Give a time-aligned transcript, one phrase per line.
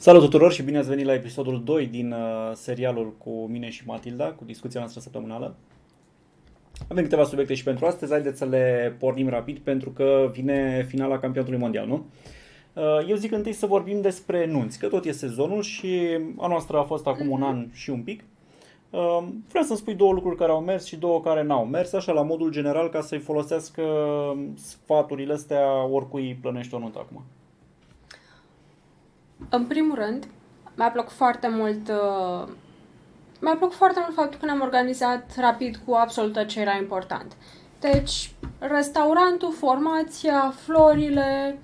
[0.00, 3.86] Salut tuturor și bine ați venit la episodul 2 din uh, serialul cu mine și
[3.86, 5.56] Matilda, cu discuția noastră săptămânală.
[6.88, 11.18] Avem câteva subiecte și pentru astăzi, haideți să le pornim rapid pentru că vine finala
[11.18, 12.06] campionatului mondial, nu?
[12.72, 16.78] Uh, eu zic întâi să vorbim despre nunți, că tot e sezonul și a noastră
[16.78, 18.24] a fost acum un an și un pic.
[18.90, 22.12] Uh, vreau să-mi spui două lucruri care au mers și două care n-au mers, așa
[22.12, 23.82] la modul general ca să-i folosească
[24.54, 27.24] sfaturile astea oricui plănește o nuntă acum.
[29.50, 30.26] În primul rând,
[30.74, 32.48] mi-a plăcut foarte mult uh,
[33.40, 37.32] mi-a plăcut foarte mult faptul că ne-am organizat rapid cu absolut tot ce era important.
[37.80, 41.58] Deci, restaurantul, formația, florile,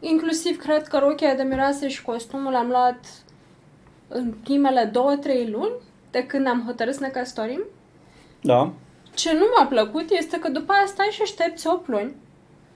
[0.00, 3.06] inclusiv cred că rochia de mireasă și costumul am luat
[4.08, 5.72] în primele două, trei luni
[6.10, 7.62] de când am hotărât să ne căsătorim.
[8.40, 8.72] Da.
[9.14, 12.14] Ce nu mi-a plăcut este că după aia stai și aștepți 8 luni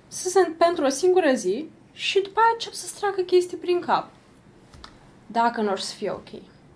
[0.09, 4.09] să se pentru o singură zi și după aia încep să-ți tragă chestii prin cap.
[5.27, 6.29] Dacă nu o să fie ok.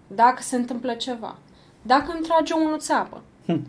[0.06, 1.36] Dacă se întâmplă ceva.
[1.82, 3.22] Dacă îmi trage unul țeapă.
[3.46, 3.66] Hm.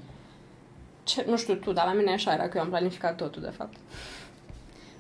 [1.04, 3.54] Ce, nu știu tu, dar la mine așa era că eu am planificat totul, de
[3.58, 3.78] fapt.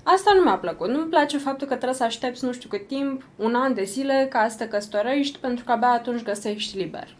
[0.03, 0.89] Asta nu mi-a plăcut.
[0.89, 4.27] Nu-mi place faptul că trebuie să aștepți nu știu cât timp, un an de zile,
[4.29, 7.15] ca să te căsătorești, pentru că abia atunci găsești liber.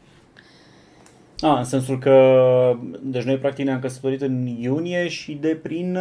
[1.39, 2.75] A, în sensul că...
[3.01, 5.97] Deci noi practic ne-am căsătorit în iunie și de prin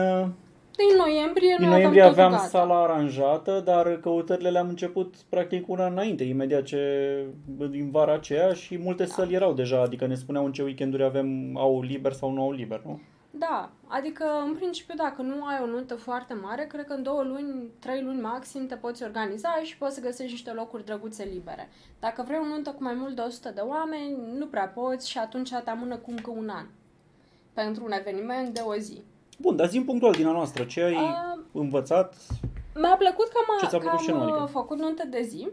[0.78, 2.42] din noiembrie Din noiembrie aveam gata.
[2.42, 7.24] sala aranjată, dar căutările le-am început practic una înainte, imediat ce
[7.70, 9.12] din vara aceea și multe da.
[9.12, 12.52] săli erau deja, adică ne spuneau în ce weekenduri avem, au liber sau nu au
[12.52, 13.00] liber, nu?
[13.30, 17.22] Da, adică în principiu dacă nu ai o nuntă foarte mare, cred că în două
[17.22, 21.68] luni, trei luni maxim te poți organiza și poți să găsești niște locuri drăguțe libere.
[22.00, 25.18] Dacă vrei o nuntă cu mai mult de 100 de oameni, nu prea poți și
[25.18, 26.66] atunci te amână cu încă un an
[27.52, 29.02] pentru un eveniment de o zi.
[29.40, 32.14] Bun, dar zi punctual din a noastră, ce ai uh, învățat?
[32.74, 34.42] Mi-a plăcut că, m-a, ce ți-a plăcut că am adică?
[34.42, 35.48] Uh, făcut nuntă de zi.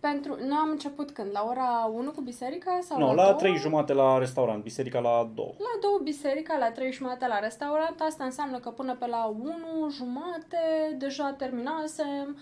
[0.00, 1.28] Pentru, noi am început când?
[1.32, 2.78] La ora 1 cu biserica?
[2.82, 5.54] Sau nu, no, la, la 3 jumate la restaurant, biserica la 2.
[5.58, 8.00] La 2 biserica, la 3 jumate la restaurant.
[8.00, 12.36] Asta înseamnă că până pe la 1 jumate deja terminasem,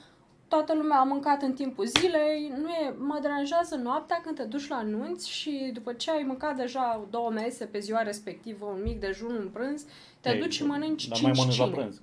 [0.55, 4.69] toată lumea a mâncat în timpul zilei, nu e, mă deranjează noaptea când te duci
[4.69, 9.01] la nunți și după ce ai mâncat deja două mese pe ziua respectivă, un mic
[9.01, 9.85] dejun, un prânz,
[10.21, 12.01] te Ei, duci și mănânci dar mai mănânci la prânz.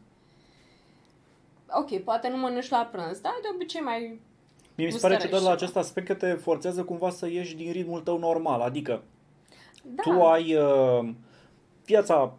[1.69, 4.19] Ok, poate nu mănânci la prânz, dar de obicei mai
[4.75, 7.71] Mie mi se pare ciudat la acest aspect că te forțează cumva să ieși din
[7.71, 9.01] ritmul tău normal, adică
[9.83, 10.01] da.
[10.01, 11.09] tu ai uh,
[11.85, 12.33] viața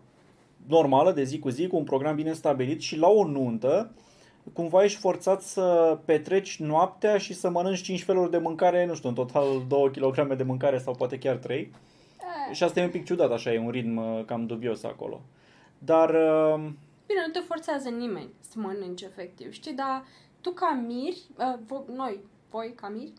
[0.66, 3.90] normală de zi cu zi cu un program bine stabilit și la o nuntă
[4.52, 9.08] cumva ești forțat să petreci noaptea și să mănânci 5 feluri de mâncare, nu știu,
[9.08, 11.58] în total 2 kg de mâncare sau poate chiar 3.
[11.58, 11.68] E.
[12.48, 12.54] Eh.
[12.54, 15.20] Și asta e un pic ciudat, așa, e un ritm uh, cam dubios acolo.
[15.78, 16.08] Dar...
[16.10, 16.60] Uh...
[17.06, 20.04] Bine, nu te forțează nimeni să mănânci efectiv, știi, dar
[20.40, 22.18] tu ca miri, uh, noi,
[22.50, 23.12] voi ca miri,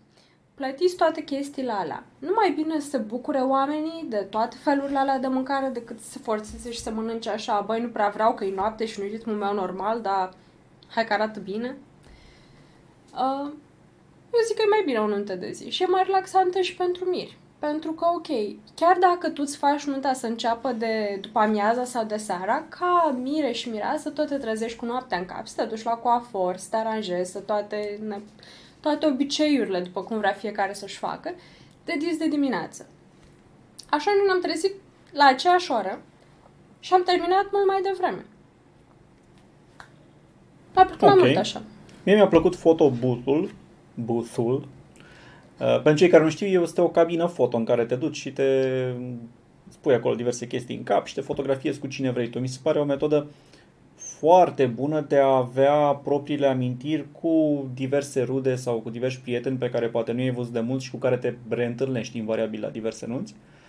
[0.55, 2.03] plătiți toate chestiile alea.
[2.19, 6.09] Nu mai bine să se bucure oamenii de toate felurile alea de mâncare decât să
[6.09, 9.05] se forțeze și să mănânce așa, băi, nu prea vreau că e noapte și nu
[9.05, 10.29] ritmul meu normal, dar
[10.93, 11.77] hai că arată bine.
[13.13, 13.51] Uh,
[14.33, 16.75] eu zic că e mai bine o nuntă de zi și e mai relaxantă și
[16.75, 17.37] pentru miri.
[17.59, 18.27] Pentru că, ok,
[18.75, 23.17] chiar dacă tu îți faci nunta să înceapă de după amiaza sau de seara, ca
[23.21, 26.57] mire și mireasă tot te trezești cu noaptea în cap, să te duci la coafor,
[26.57, 27.99] să te aranjezi, să toate,
[28.79, 31.33] toate obiceiurile, după cum vrea fiecare să-și facă,
[31.85, 32.87] de dis de dimineață.
[33.89, 34.73] Așa nu ne-am trezit
[35.11, 36.01] la aceeași oră
[36.79, 38.25] și am terminat mult mai devreme.
[40.75, 41.15] Mi-a plăcut okay.
[41.15, 41.61] mai mult așa.
[42.03, 43.51] Mie mi-a plăcut fotobutul,
[43.93, 44.67] booth-ul.
[45.59, 48.31] Uh, pentru cei care nu știu, este o cabină foto în care te duci și
[48.31, 48.43] te
[49.69, 52.39] spui acolo diverse chestii în cap și te fotografiezi cu cine vrei tu.
[52.39, 53.27] Mi se pare o metodă
[53.95, 59.69] foarte bună de a avea propriile amintiri cu diverse rude sau cu diversi prieteni pe
[59.69, 63.05] care poate nu i-ai văzut de mult și cu care te reîntâlnești invariabil la diverse
[63.05, 63.33] nunți.
[63.33, 63.60] Uh,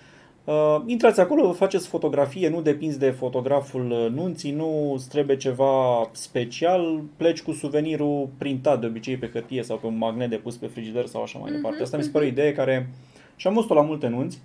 [0.45, 7.03] Uh, intrați acolo, faceți fotografie, nu depinzi de fotograful uh, nunții, nu trebuie ceva special,
[7.17, 10.67] pleci cu suvenirul printat de obicei pe hârtie sau pe un magnet de pus pe
[10.67, 11.83] frigider sau așa mai mm-hmm, departe.
[11.83, 12.39] Asta mi se pare o mhm.
[12.39, 12.89] idee care,
[13.37, 14.41] și am văzut-o la multe nunți,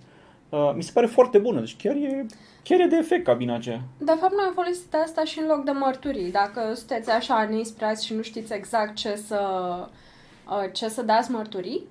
[0.50, 2.26] uh, mi se pare foarte bună, deci chiar e,
[2.64, 3.82] chiar e de efect cabina aceea.
[3.98, 6.32] De fapt, noi am folosit asta și în loc de mărturii.
[6.32, 9.42] Dacă sunteți așa neinspirați și nu știți exact ce să,
[10.50, 11.84] uh, ce să dați mărturii,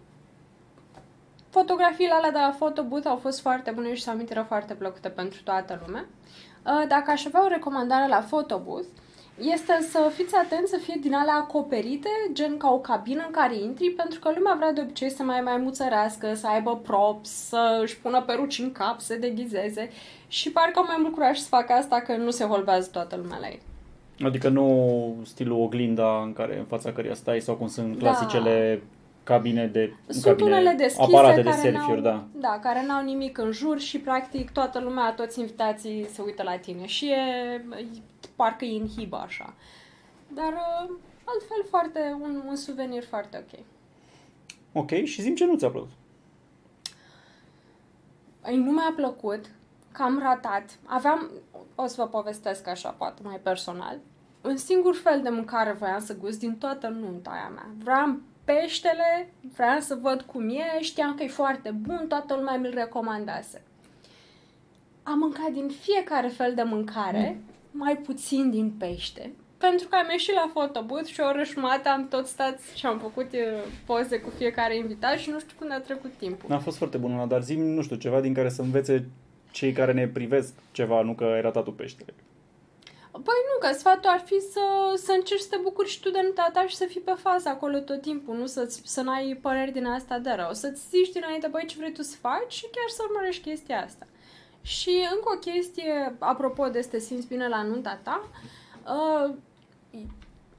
[1.50, 5.42] Fotografiile alea de la Photobooth au fost foarte bune și s-au amintire foarte plăcute pentru
[5.42, 6.04] toată lumea.
[6.66, 8.86] Uh, dacă aș avea o recomandare la Photobooth,
[9.40, 13.56] este să fiți atenți să fie din alea acoperite, gen ca o cabină în care
[13.56, 17.78] intri, pentru că lumea vrea de obicei să mai mai muțărească, să aibă props, să
[17.82, 19.90] își pună peruci în cap, să deghizeze
[20.28, 23.38] și parcă au mai mult curaj să facă asta că nu se holbează toată lumea
[23.38, 23.60] la ei.
[24.24, 27.98] Adică nu stilul oglinda în care în fața căreia stai sau cum sunt da.
[27.98, 28.82] clasicele
[29.26, 32.24] cabine de Sunt cabine, unele deschise aparate de care selfie-uri, n-au, da.
[32.32, 36.56] da, care n-au nimic în jur și practic toată lumea, toți invitații se uită la
[36.56, 37.64] tine și e,
[38.36, 39.54] parcă îi inhibă așa.
[40.28, 43.64] Dar uh, altfel foarte, un, un suvenir foarte ok.
[44.72, 45.90] Ok, și zim ce nu ți-a plăcut.
[48.46, 49.50] Ei, nu mi-a plăcut,
[49.92, 50.78] că am ratat.
[50.84, 51.30] Aveam,
[51.74, 53.98] o să vă povestesc așa, poate mai personal,
[54.42, 57.68] un singur fel de mâncare voiam să gust din toată nunta aia mea.
[57.78, 62.74] Vreau peștele, vreau să văd cum e, știam că e foarte bun, toată lumea mi-l
[62.74, 63.62] recomandase.
[65.02, 67.40] Am mâncat din fiecare fel de mâncare,
[67.70, 72.08] mai puțin din pește, pentru că am ieșit la fotobooth și o oră jumătate am
[72.08, 75.80] tot stat și am făcut uh, poze cu fiecare invitat și nu știu când a
[75.80, 76.48] trecut timpul.
[76.48, 79.08] N-a fost foarte bun ăla, dar zim, nu știu, ceva din care să învețe
[79.50, 82.14] cei care ne privesc ceva, nu că ai ratat tu peștele.
[83.24, 86.20] Păi nu, că sfatul ar fi să, să încerci să te bucuri și tu de
[86.22, 89.72] nunta ta și să fii pe fază acolo tot timpul, nu să, să n-ai păreri
[89.72, 90.52] din asta de rău.
[90.52, 94.06] Să-ți zici dinainte, băi, ce vrei tu să faci și chiar să urmărești chestia asta.
[94.62, 98.28] Și încă o chestie, apropo de să te simți bine la nunta ta,
[98.86, 99.34] uh,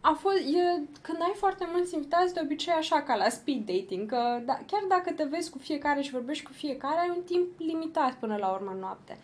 [0.01, 4.09] a fost, e, când ai foarte mulți invitați, de obicei așa ca la speed dating,
[4.09, 7.59] că da, chiar dacă te vezi cu fiecare și vorbești cu fiecare, ai un timp
[7.59, 9.18] limitat până la urmă în noapte.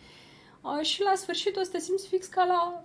[0.62, 2.82] Uh, și la sfârșit o să te simți fix ca la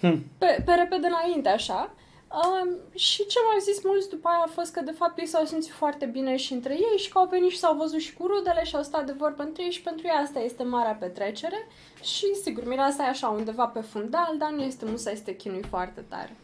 [0.00, 0.22] Hm.
[0.38, 1.90] pe, pe repede înainte, așa.
[2.30, 5.44] Um, și ce m-au zis mulți după aia a fost că de fapt ei s-au
[5.44, 8.26] simțit foarte bine și între ei și că au venit și s-au văzut și cu
[8.26, 11.66] rudele și au stat de vorbă între ei și pentru ei asta este marea petrecere
[12.02, 15.62] și sigur, mireasa e așa undeva pe fundal, dar nu este musai să te chinui
[15.62, 16.36] foarte tare.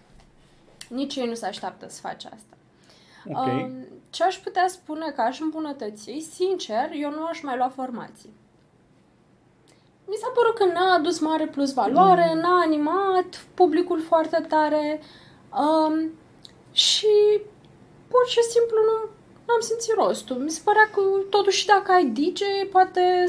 [0.89, 2.57] Nici ei nu se așteaptă să faci asta.
[3.27, 3.47] Ok.
[3.47, 8.31] Um, ce aș putea spune că aș îmbunătăți, sincer, eu nu aș mai lua formații.
[10.13, 12.41] Mi s-a părut că n-a adus mare plus valoare, Mm.
[12.41, 15.01] n-a animat publicul foarte tare
[15.65, 15.95] um,
[16.73, 17.15] și
[18.09, 18.97] pur și simplu nu
[19.55, 20.37] am simțit rostul.
[20.37, 21.01] Mi se părea că
[21.31, 22.41] totuși dacă ai DJ,
[22.73, 23.25] poate,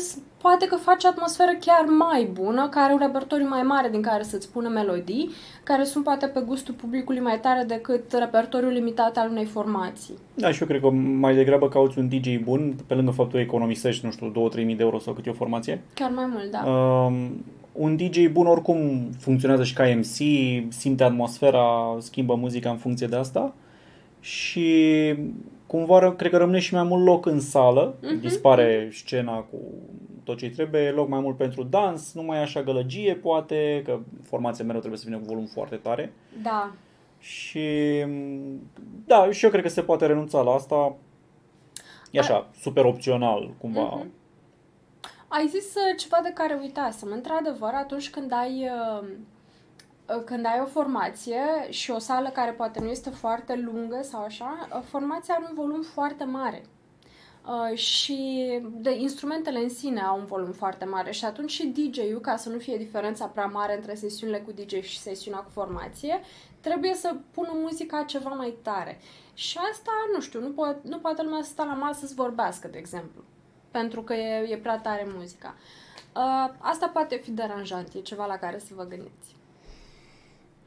[0.46, 4.24] poate că faci atmosferă chiar mai bună, care are un repertoriu mai mare din care
[4.24, 5.30] să-ți pună melodii,
[5.64, 10.14] care sunt poate pe gustul publicului mai tare decât repertoriul limitat al unei formații.
[10.34, 10.90] Da, și eu cred că
[11.26, 14.76] mai degrabă cauți un DJ bun, pe lângă faptul că economisești, nu știu, 2-3 mii
[14.76, 15.82] de euro sau cât e o formație.
[15.94, 16.72] Chiar mai mult, da.
[16.72, 20.18] Um, un DJ bun oricum funcționează și ca MC,
[20.68, 23.54] simte atmosfera, schimbă muzica în funcție de asta
[24.24, 25.16] și
[25.68, 28.20] cumva cred că rămâne și mai mult loc în sală, Mhm.
[28.20, 29.58] dispare scena cu
[30.24, 34.00] tot ce trebuie, loc mai mult pentru dans, nu mai e așa gălăgie poate, că
[34.24, 36.14] formația mereu trebuie să vină cu volum foarte tare.
[36.44, 36.72] Da.
[37.20, 37.70] Și
[39.06, 40.96] da, și eu cred că se poate renunța la asta.
[42.12, 43.82] E așa, super opțional, cumva.
[43.96, 44.12] Mhm.
[45.28, 47.10] Ai zis uh, ceva de care uitasem.
[47.12, 48.70] Într-adevăr, atunci când ai,
[49.02, 49.08] uh, uh,
[50.26, 54.68] când ai o formație și o sală care poate nu este foarte lungă sau așa,
[54.74, 56.66] uh, formația are un volum foarte mare.
[57.48, 62.20] Uh, și de instrumentele în sine au un volum foarte mare și atunci și DJ-ul,
[62.20, 66.22] ca să nu fie diferența prea mare între sesiunile cu DJ și sesiunea cu formație,
[66.60, 69.00] trebuie să pună muzica ceva mai tare.
[69.34, 72.68] Și asta, nu știu, nu, po- nu poate lumea să stea la masă să vorbească,
[72.68, 73.24] de exemplu
[73.74, 75.56] pentru că e, e prea tare muzica.
[76.16, 79.36] Uh, asta poate fi deranjant, e ceva la care să vă gândiți.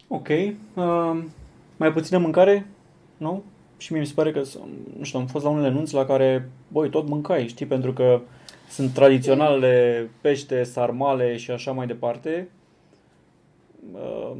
[0.08, 0.28] Ok.
[0.74, 1.22] Uh,
[1.76, 2.66] mai puțină mâncare?
[3.16, 3.42] Nu?
[3.76, 4.42] Și mie mi se pare că,
[4.98, 8.20] nu știu, am fost la unele nunți la care, băi, tot mâncai, știi, pentru că
[8.68, 12.48] sunt tradiționale pește, sarmale și așa mai departe.
[13.94, 14.32] Uh,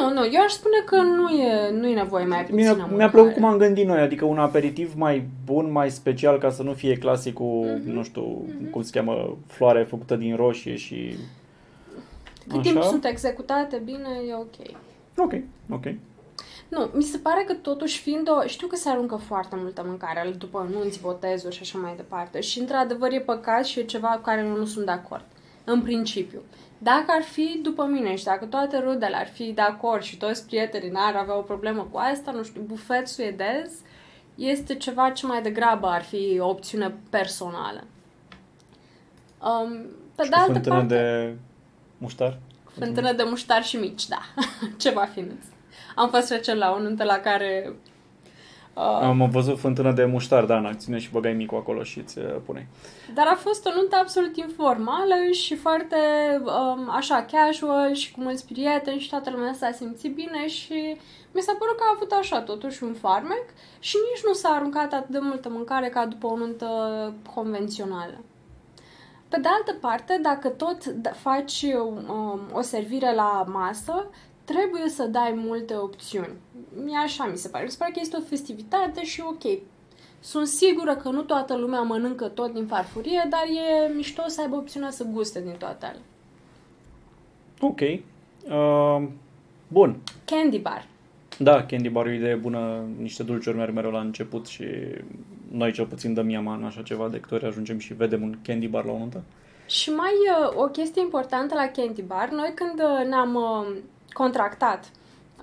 [0.00, 2.96] Nu, nu, eu aș spune că nu e, nu e nevoie mai puțină mi-a, mâncare.
[2.96, 6.62] mi-a plăcut cum am gândit noi, adică un aperitiv mai bun, mai special, ca să
[6.62, 7.90] nu fie clasicul, Mhm.
[7.90, 11.14] nu știu, cum se cheamă, floare făcută din roșie și...
[12.52, 14.76] Cât timp sunt executate bine, e ok.
[15.16, 15.32] Ok,
[15.70, 15.84] ok.
[16.68, 18.46] Nu, mi se pare că totuși fiind o...
[18.46, 22.40] Știu că se aruncă foarte multă mâncare după nunți, botezuri și așa mai departe.
[22.40, 25.24] Și într-adevăr e păcat și e ceva cu care eu nu sunt de acord.
[25.64, 26.40] În principiu.
[26.78, 30.46] Dacă ar fi după mine și dacă toate rudele ar fi de acord și toți
[30.46, 33.70] prietenii n-ar avea o problemă cu asta, nu știu, bufet suedez
[34.34, 37.84] este ceva ce mai degrabă ar fi o opțiune personală.
[39.44, 40.94] Um, pe și de cu altă fântână parte...
[40.94, 41.36] de
[42.02, 42.38] muștar?
[42.78, 44.20] Fântână de muștar și mici, da.
[44.84, 45.44] Ceva finuț.
[45.94, 47.72] Am fost recent la o nuntă la care...
[48.74, 52.18] Uh, Am văzut fântână de muștar, da, în acțiune și băgai micul acolo și îți
[52.18, 52.68] uh, pune.
[53.14, 55.96] dar a fost o nuntă absolut informală și foarte
[56.40, 60.96] um, așa casual și cu mulți prieteni și toată lumea s-a simțit bine și
[61.32, 63.44] mi s-a părut că a avut așa totuși un farmec
[63.78, 66.68] și nici nu s-a aruncat atât de multă mâncare ca după o nuntă
[67.34, 68.18] convențională.
[69.32, 74.10] Pe de altă parte, dacă tot da- faci um, o servire la masă,
[74.44, 76.32] trebuie să dai multe opțiuni.
[76.84, 77.64] Mie așa mi se pare.
[77.64, 79.58] Mi se pare că este o festivitate și ok.
[80.20, 84.56] Sunt sigură că nu toată lumea mănâncă tot din farfurie, dar e mișto să aibă
[84.56, 86.02] opțiunea să guste din toate alea.
[87.60, 87.80] Ok.
[87.80, 89.08] Uh,
[89.68, 89.96] bun.
[90.24, 90.86] Candy bar.
[91.38, 94.64] Da, candy bar e o idee bună, niște dulciuri merg mereu la început și
[95.52, 98.36] noi cel puțin dăm iama în așa ceva de câte ori ajungem și vedem un
[98.42, 99.22] candy bar la o nuntă.
[99.66, 103.76] Și mai uh, o chestie importantă la Candy Bar, noi când uh, ne-am uh,
[104.12, 104.84] contractat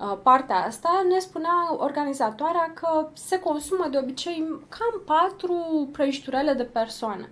[0.00, 6.62] uh, partea asta, ne spunea organizatoarea că se consumă de obicei cam patru prăjiturele de
[6.62, 7.28] persoană.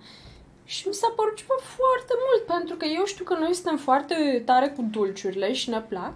[0.65, 4.43] Și mi s-a părut ceva foarte mult, pentru că eu știu că noi suntem foarte
[4.45, 6.15] tare cu dulciurile și ne plac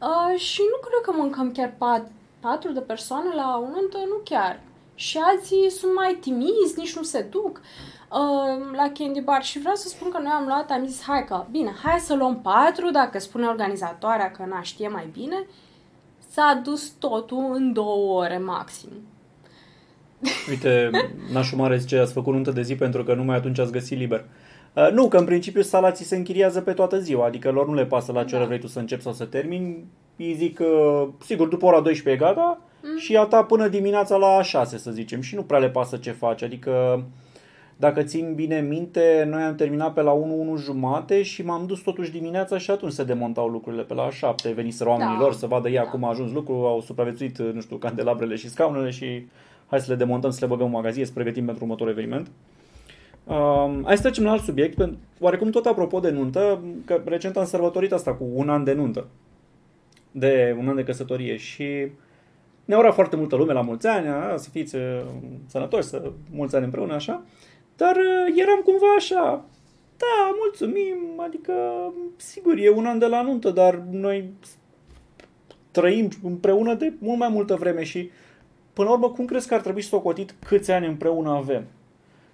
[0.00, 4.20] uh, și nu cred că mâncăm chiar pat, patru de persoane la o nuntă, nu
[4.24, 4.60] chiar.
[4.94, 9.74] Și alții sunt mai timizi, nici nu se duc uh, la Candy Bar și vreau
[9.74, 12.90] să spun că noi am luat, am zis, hai că, bine, hai să luăm patru,
[12.90, 15.46] dacă spune organizatoarea că n-a știe mai bine,
[16.30, 18.88] s-a dus totul în două ore maxim.
[20.48, 20.90] Uite,
[21.32, 24.24] nașul mare zice, ați făcut nuntă de zi pentru că numai atunci ați găsit liber.
[24.72, 27.86] Uh, nu, că în principiu salații se închiriază pe toată ziua, adică lor nu le
[27.86, 28.44] pasă la ce da.
[28.44, 29.84] vrei tu să începi sau să termini.
[30.16, 32.98] Îi zic, uh, sigur, după ora 12 e gata mm.
[32.98, 36.10] și a ta până dimineața la 6, să zicem, și nu prea le pasă ce
[36.10, 37.04] faci, adică
[37.76, 41.80] dacă țin bine minte, noi am terminat pe la 1, 1 jumate și m-am dus
[41.80, 44.52] totuși dimineața și atunci se demontau lucrurile pe la 7.
[44.52, 45.20] Veniseră oamenii da.
[45.20, 45.90] lor să vadă ea da.
[45.90, 49.26] cum a ajuns lucrul, au supraviețuit, nu știu, candelabrele și scaunele și
[49.66, 52.30] hai să le demontăm, să le băgăm în magazie, să pregătim pentru următorul eveniment.
[53.24, 54.88] Um, hai să trecem la alt subiect,
[55.20, 59.06] oarecum tot apropo de nuntă, că recent am sărbătorit asta cu un an de nuntă,
[60.10, 61.86] de un an de căsătorie și
[62.64, 65.02] ne-a urat foarte multă lume la mulți ani, a, să fiți uh,
[65.46, 67.22] sănătoși, să mulți ani împreună, așa.
[67.76, 69.44] Dar uh, eram cumva așa,
[69.96, 71.52] da, mulțumim, adică,
[72.16, 74.30] sigur, e un an de la nuntă, dar noi
[75.70, 78.10] trăim împreună de mult mai multă vreme și,
[78.72, 81.64] până la urmă, cum crezi că ar trebui socotit câți ani împreună avem?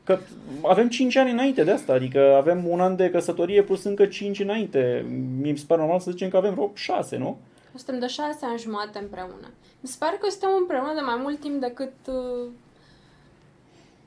[0.05, 0.19] Că
[0.63, 4.41] avem 5 ani înainte de asta, adică avem un an de căsătorie plus încă 5
[4.41, 5.07] înainte.
[5.41, 7.39] Mi se pare normal să zicem că avem vreo 6, nu?
[7.75, 9.51] Suntem de 6 ani jumate împreună.
[9.81, 12.49] Mi se pare că suntem împreună de mai mult timp decât uh,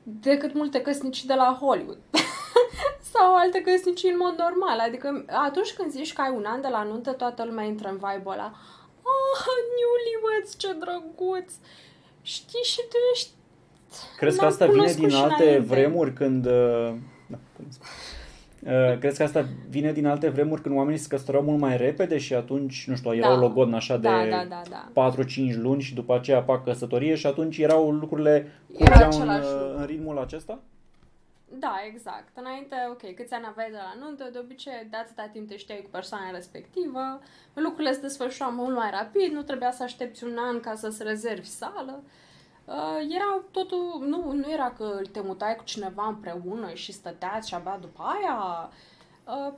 [0.02, 1.98] decât multe căsnicii de la Hollywood.
[3.12, 4.78] Sau alte căsnicii în mod normal.
[4.78, 7.94] Adică atunci când zici că ai un an de la nuntă, toată lumea intră în
[7.94, 8.52] vibe ăla.
[9.02, 9.44] Oh,
[9.76, 11.52] newlyweds, ce drăguț!
[12.22, 13.30] Știi și tu ești...
[14.16, 15.58] Crezi că asta vine din alte înainte.
[15.58, 16.46] vremuri când...
[16.46, 16.94] Uh,
[17.26, 18.13] da, cum Uh,
[18.98, 22.34] crezi că asta vine din alte vremuri când oamenii se căsătoreau mult mai repede și
[22.34, 23.40] atunci, nu știu, erau da.
[23.40, 25.12] logodn așa de da, da, da, da.
[25.12, 29.84] 4-5 luni și după aceea fac căsătorie și atunci erau lucrurile curgeau în, uh, în
[29.84, 30.58] ritmul acesta?
[31.58, 32.28] Da, exact.
[32.34, 35.80] Înainte, ok, câți ani aveai de la nuntă, de obicei de atâta timp te știai
[35.84, 37.20] cu persoana respectivă,
[37.54, 41.46] lucrurile se desfășurau mult mai rapid, nu trebuia să aștepți un an ca să-ți rezervi
[41.46, 42.02] sală.
[42.02, 42.10] Uh,
[43.16, 47.78] era totul, nu, nu era că te mutai cu cineva împreună și stăteați și abia
[47.80, 48.70] după aia.
[49.26, 49.54] Uh,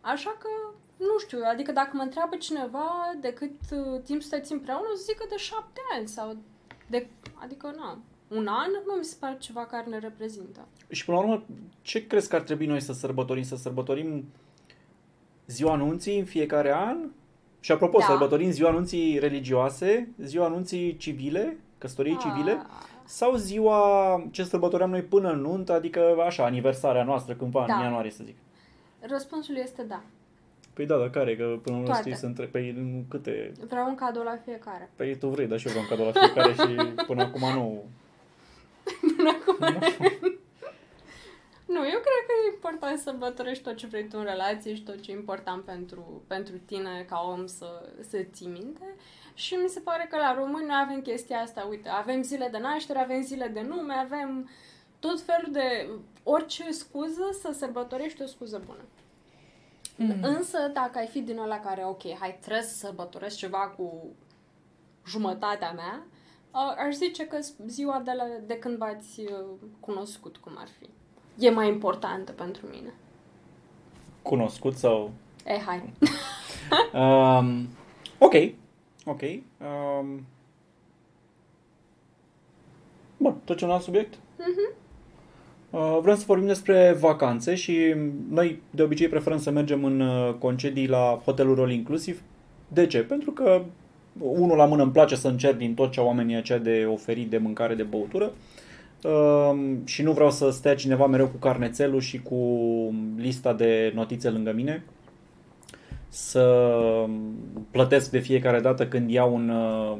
[0.00, 0.48] așa că,
[0.96, 5.24] nu știu, adică dacă mă întreabă cineva de cât uh, timp stăți împreună, zic că
[5.28, 6.36] de șapte ani sau
[6.90, 7.98] de, adică, na,
[8.28, 10.66] un an nu mi se pare ceva care ne reprezintă.
[10.90, 11.44] Și până la urmă,
[11.82, 13.42] ce crezi că ar trebui noi să sărbătorim?
[13.42, 14.24] Să sărbătorim
[15.46, 17.10] ziua anunții în fiecare an?
[17.60, 18.04] Și apropo, da.
[18.04, 22.62] sărbătorim ziua anunții religioase, ziua anunții civile, căsătorii civile,
[23.04, 27.74] sau ziua ce sărbătoream noi până în nuntă, adică așa, aniversarea noastră cândva da.
[27.74, 28.36] în ianuarie, să zic.
[29.00, 30.02] Răspunsul este da.
[30.72, 31.36] Păi da, dar care?
[31.36, 32.44] Că până la urmă să între...
[32.44, 33.52] Păi câte...
[33.68, 34.90] Vreau un cadou la fiecare.
[34.96, 37.84] Păi tu vrei, dar și eu vreau un cadou la fiecare și până acum nu...
[39.16, 39.56] Până acum
[40.20, 40.32] nu.
[41.66, 44.82] Nu, eu cred că e important să sărbătorești tot ce vrei tu în relație și
[44.82, 48.94] tot ce e important pentru, pentru tine ca om să, să ții minte.
[49.34, 52.58] Și mi se pare că la români noi avem chestia asta, uite, avem zile de
[52.58, 54.50] naștere, avem zile de nume, avem
[54.98, 55.88] tot felul de
[56.22, 58.84] orice scuză să sărbătorești o scuză bună.
[59.96, 60.22] Mm.
[60.22, 64.06] Însă, dacă ai fi din ăla care, ok, hai, trebuie să sărbătoresc ceva cu
[65.06, 66.06] jumătatea mea,
[66.86, 69.44] aș zice că ziua de, la, de când v-ați uh,
[69.80, 70.88] cunoscut, cum ar fi.
[71.38, 72.92] E mai importantă pentru mine.
[74.22, 75.10] Cunoscut sau...
[75.46, 75.92] E, hai.
[77.02, 77.68] um,
[78.18, 78.34] ok.
[79.04, 79.20] Ok.
[79.20, 80.26] Um...
[83.16, 84.14] Bun, trecem la alt subiect?
[84.14, 84.76] Uh-huh.
[85.70, 87.94] Uh, vrem să vorbim despre vacanțe și
[88.30, 92.22] noi de obicei preferăm să mergem în uh, concedii la hoteluri all inclusiv.
[92.68, 93.02] De ce?
[93.02, 93.62] Pentru că
[94.18, 97.38] unul la mână îmi place să încerc din tot ce oamenii aceia de oferit de
[97.38, 98.32] mâncare, de băutură uh,
[99.84, 102.38] și nu vreau să stea cineva mereu cu carnețelul și cu
[103.16, 104.84] lista de notițe lângă mine
[106.08, 107.06] să
[107.70, 109.96] plătesc de fiecare dată când iau un uh,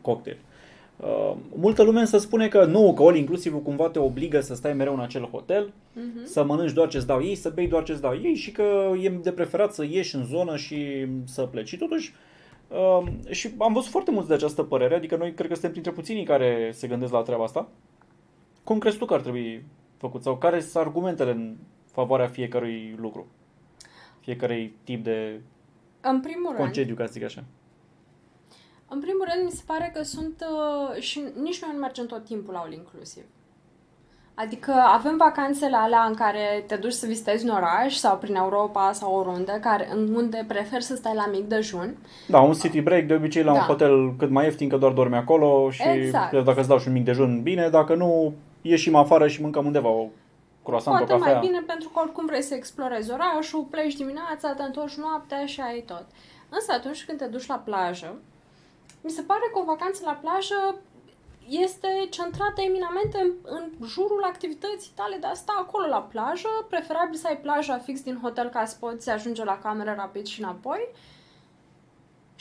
[0.00, 0.38] cocktail.
[0.96, 4.72] Uh, multă lume să spune că nu, că all inclusiv cumva te obligă să stai
[4.72, 6.24] mereu în acel hotel, uh-huh.
[6.24, 9.08] să mănânci doar ce-ți dau ei, să bei doar ce-ți dau ei și că e
[9.08, 11.68] de preferat să ieși în zonă și să pleci.
[11.68, 12.14] Și totuși,
[12.68, 15.92] uh, și am văzut foarte mulți de această părere, adică noi cred că suntem printre
[15.92, 17.68] puținii care se gândesc la treaba asta.
[18.64, 19.64] Cum crezi tu că ar trebui
[19.96, 21.56] făcut sau care sunt argumentele în
[21.92, 23.26] favoarea fiecărui lucru?
[24.20, 25.40] Fiecărui tip de
[26.00, 27.44] în primul concediu, rând, ca să zic așa.
[28.88, 32.24] în primul rând, mi se pare că sunt uh, și nici noi nu mergem tot
[32.24, 33.22] timpul la all inclusiv.
[34.34, 38.92] Adică avem vacanțele alea în care te duci să vizitezi un oraș sau prin Europa
[38.92, 41.96] sau oriunde, care, în unde preferi să stai la mic dejun.
[42.28, 43.58] Da, un city break, de obicei la Da.
[43.58, 46.44] un hotel cât mai ieftin, că doar dormi acolo și Exact.
[46.44, 49.88] dacă îți dau și un mic dejun, bine, dacă nu, ieșim afară și mâncăm undeva
[49.88, 50.06] o
[50.64, 51.38] croissant, o Poate cafea.
[51.38, 55.60] mai bine pentru că oricum vrei să explorezi orașul, pleci dimineața, te întorci noaptea și
[55.60, 56.06] ai tot.
[56.48, 58.18] Însă atunci când te duci la plajă,
[59.02, 60.74] mi se pare că o vacanță la plajă
[61.48, 67.14] este centrată eminamente în, în jurul activității tale de a sta acolo la plajă, preferabil
[67.14, 70.88] să ai plaja fix din hotel ca să poți ajunge la cameră rapid și înapoi.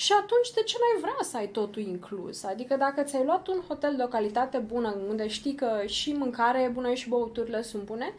[0.04, 2.44] Și atunci de ce n-ai vrea să ai totul inclus?
[2.44, 6.62] Adică dacă ți-ai luat un hotel de o calitate bună, unde știi că și mâncarea
[6.62, 8.14] e bună și băuturile sunt bune,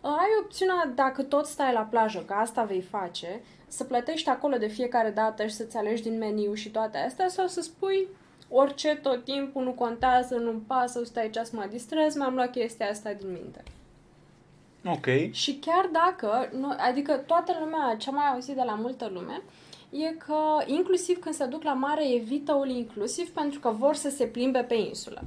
[0.00, 4.66] ai opțiunea, dacă tot stai la plajă, că asta vei face, să plătești acolo de
[4.66, 8.08] fiecare dată și să-ți alegi din meniu și toate astea, sau să spui
[8.48, 12.88] orice tot timpul, nu contează, nu-mi pasă, stai aici să mă distrez, mi-am luat chestia
[12.88, 13.62] asta din minte.
[14.84, 15.32] Ok.
[15.32, 19.42] Și chiar dacă, nu, adică toată lumea, ce am mai auzit de la multă lume,
[19.90, 24.10] e că inclusiv când se duc la mare evită all inclusiv pentru că vor să
[24.10, 25.22] se plimbe pe insulă.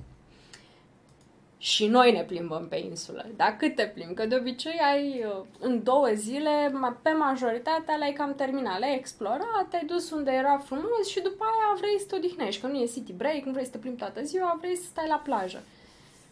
[1.61, 3.25] Și noi ne plimbăm pe insulă.
[3.35, 4.13] Dar cât te plimbi?
[4.13, 8.95] Că de obicei ai uh, în două zile, ma- pe majoritatea le-ai cam terminat, le-ai
[8.95, 12.81] explorat, te-ai dus unde era frumos și după aia vrei să te odihnești, că nu
[12.81, 15.61] e city break, nu vrei să te plimbi toată ziua, vrei să stai la plajă.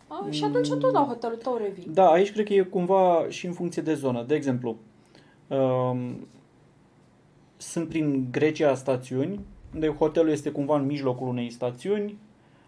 [0.08, 1.88] Uh, și atunci tot la hotelul tău revii.
[1.93, 4.23] Da, aici cred că e cumva și în funcție de zonă.
[4.28, 4.78] De exemplu,
[5.47, 6.28] um,
[7.67, 9.39] sunt prin Grecia stațiuni,
[9.73, 12.17] unde hotelul este cumva în mijlocul unei stațiuni,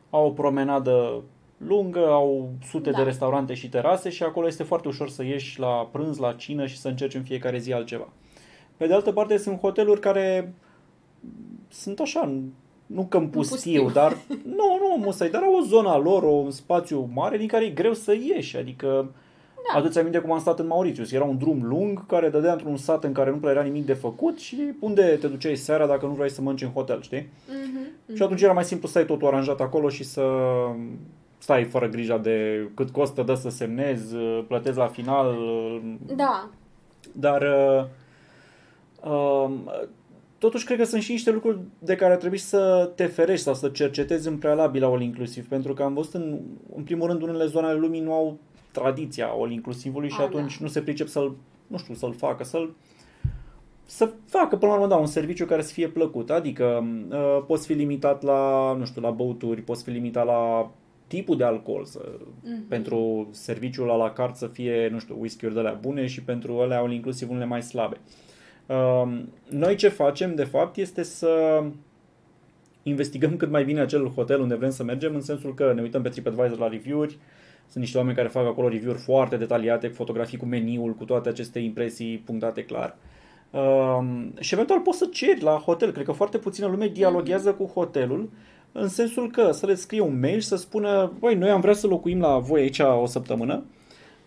[0.10, 1.24] au o promenadă
[1.58, 2.98] lungă, au sute Da.
[2.98, 6.66] de restaurante și terase și acolo este foarte ușor să ieși la prânz, la cină
[6.66, 8.08] și să încerci în fiecare zi altceva.
[8.78, 10.54] Pe de altă parte, sunt hoteluri care
[11.68, 12.34] sunt așa,
[12.86, 13.90] nu că în pustiu, pustiu.
[14.02, 17.66] dar nu, nu musai, dar au o zonă a lor, un spațiu mare din care
[17.66, 19.12] e greu să ieși, adică
[19.74, 19.78] Da.
[19.78, 21.12] Aduți aminte cum am stat în Mauritius.
[21.12, 23.94] Era un drum lung care dădea într-un sat în care nu prea era nimic de
[23.94, 27.30] făcut și unde te duceai seara dacă nu vrei să mănânci în hotel, știi?
[27.48, 28.16] Mhm.
[28.16, 30.24] Și atunci era mai simplu să ai totul aranjat acolo și să
[31.38, 34.16] stai fără grija de cât costă, dă să semnezi,
[34.48, 35.36] plătezi la final,
[36.16, 36.50] Da,
[37.12, 37.86] dar uh,
[39.12, 39.52] uh,
[40.38, 43.54] totuși cred că sunt și niște lucruri de care ar trebui să te ferești sau
[43.54, 46.40] să cercetezi în prealabil la all inclusiv, pentru că am văzut în,
[46.76, 48.38] în primul rând unele zone ale lumii nu au
[48.80, 50.64] tradiția all inclusivului și A, atunci da.
[50.64, 51.36] nu se pricep să-l,
[51.68, 52.74] nu știu, să-l facă, să-l
[53.86, 57.66] să facă până la urmă da, un serviciu care să fie plăcut, adică uh, poți
[57.68, 60.72] fi limitat la, nu știu, la băuturi, poți fi limitat la
[61.08, 62.00] tipul de alcool, să,
[62.44, 62.68] Mhm.
[62.68, 66.60] pentru serviciul la la carte să fie, nu știu, whisky-uri de alea bune și pentru
[66.60, 67.98] alea au inclusiv unele mai slabe.
[68.66, 71.64] Um, Noi ce facem, de fapt, este să
[72.84, 76.02] investigăm cât mai bine acel hotel unde vrem să mergem, în sensul că ne uităm
[76.02, 77.18] pe TripAdvisor la review-uri,
[77.70, 81.30] sunt niște oameni care fac acolo review-uri foarte detaliate, cu fotografii cu meniul, cu toate
[81.30, 82.96] aceste impresii punctate clar.
[83.52, 85.92] Um, și eventual poți să ceri la hotel.
[85.92, 88.30] Cred că foarte puțină lume dialoghează cu hotelul
[88.72, 91.74] în sensul că să le scrie un mail și să spună băi, noi am vrea
[91.74, 93.64] să locuim la voi aici o săptămână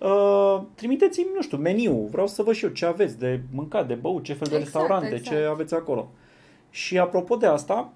[0.03, 3.95] Uh, trimiteți-mi, nu știu, meniu, vreau să văd și eu ce aveți de mâncat, de
[3.95, 5.37] băut, ce fel de Exact, restaurante, exact.
[5.37, 6.11] ce aveți acolo.
[6.71, 7.93] Și apropo de asta,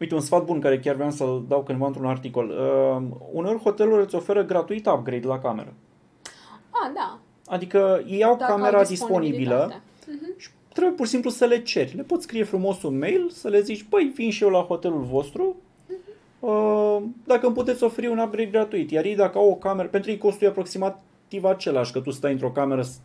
[0.00, 2.48] uite un sfat bun care chiar vreau să-l dau cândva într-un articol.
[2.48, 3.02] Uh,
[3.32, 5.72] uneori hotelurile îți oferă gratuit upgrade la cameră.
[6.70, 7.18] a, da.
[7.46, 9.68] Adică ei au Dacă au camera disponibilă
[10.04, 10.34] disponibilitate.
[10.36, 11.96] și trebuie pur și simplu să le ceri.
[11.96, 15.02] Le poți scrie frumos un mail, să le zici, băi, vin și eu la hotelul
[15.02, 15.56] vostru,
[16.40, 18.90] uh, dacă îmi puteți oferi un upgrade gratuit.
[18.90, 22.32] Iar ei dacă au o cameră, pentru ei costul e aproximativ același, că tu stai
[22.32, 23.00] într-o cameră, s-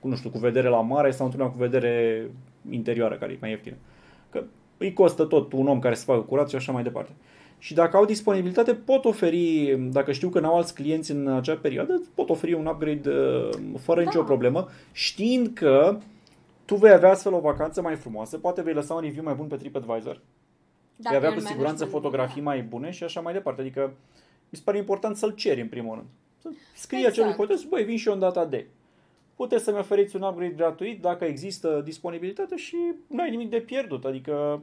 [0.00, 2.26] cu, nu știu, cu vedere la mare sau într-una cu vedere
[2.70, 3.74] interioară, care e mai ieftină.
[3.74, 3.80] Că
[4.78, 7.10] îi costă tot un om care să facă curat și așa mai departe.
[7.58, 12.02] Și dacă au disponibilitate, pot oferi, dacă știu că n-au alți clienți în acea perioadă,
[12.14, 13.48] pot oferi un upgrade uh,
[13.80, 14.06] fără Da.
[14.06, 15.98] nicio problemă, știind că
[16.64, 19.46] tu vei avea astfel o vacanță mai frumoasă, poate vei lăsa un review mai bun
[19.46, 20.20] pe TripAdvisor,
[20.96, 23.60] Dacă vei avea e cu în siguranță management, fotografii mai bune și așa mai departe.
[23.60, 23.92] Adică
[24.50, 26.06] mi se pare important să-l ceri în primul rând.
[26.42, 27.16] Să scrii Exact.
[27.16, 28.66] acelui hotel, să, băi, vin și eu în data de.
[29.36, 34.04] Puteți să-mi oferiți un upgrade gratuit dacă există disponibilitate și nu ai nimic de pierdut.
[34.04, 34.62] Adică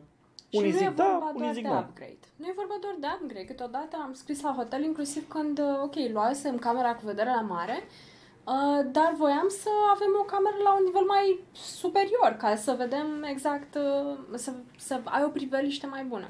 [0.49, 1.77] Și unii nu e zic vorba da, unii doar zic de nu.
[1.77, 2.25] upgrade.
[2.35, 3.45] Nu e vorba doar de upgrade.
[3.45, 7.83] Câteodată am scris la hotel, inclusiv când, uh, ok, luasem camera cu vedere la mare,
[7.83, 13.23] uh, dar voiam să avem o cameră la un nivel mai superior, ca să vedem
[13.23, 16.29] exact, uh, să, să ai o priveliște mai bună.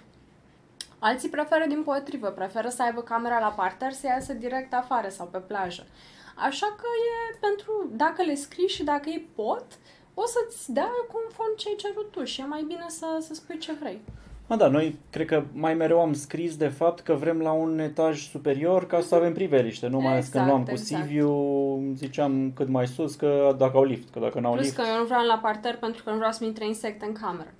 [0.99, 5.25] Alții preferă din potrivă, preferă să aibă camera la parter, să iasă direct afară sau
[5.27, 5.85] pe plajă.
[6.35, 6.87] Așa că
[7.33, 9.65] e pentru, dacă le scrii și dacă ei pot,
[10.13, 13.57] o să-ți dea conform ce ai cerut tu și e mai bine să, să spui
[13.57, 14.01] ce vrei.
[14.47, 17.79] Ma da, noi cred că mai mereu am scris de fapt că vrem la un
[17.79, 19.87] etaj superior ca să avem priveliște.
[19.87, 21.03] Nu mai ales când Exact, luam cu exact.
[21.03, 24.77] Siviu, ziceam cât mai sus că dacă au lift, că dacă n-au Plus lift.
[24.77, 27.53] că eu nu vreau la parter pentru că nu vreau să-mi intre insecte în cameră.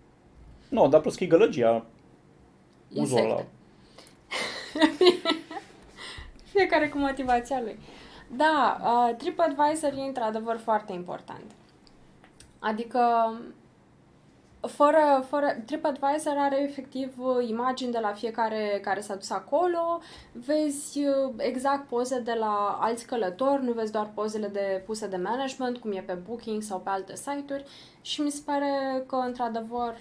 [0.69, 1.85] Nu, dar plus că e gălăgia.
[2.93, 3.27] Uzul ăla.
[3.27, 3.47] Insecte.
[6.53, 7.79] Fiecare cu motivația lui.
[8.35, 11.51] Da, uh, TripAdvisor e într-adevăr foarte important.
[12.59, 13.33] Adică,
[14.67, 19.99] fără, fără, TripAdvisor are efectiv uh, imagini de la fiecare care s-a dus acolo,
[20.31, 25.17] vezi uh, exact poze de la alți călători, nu vezi doar pozele de puse de
[25.17, 27.65] management, cum e pe Booking sau pe alte site-uri
[28.01, 29.95] și mi se pare că, într-adevăr,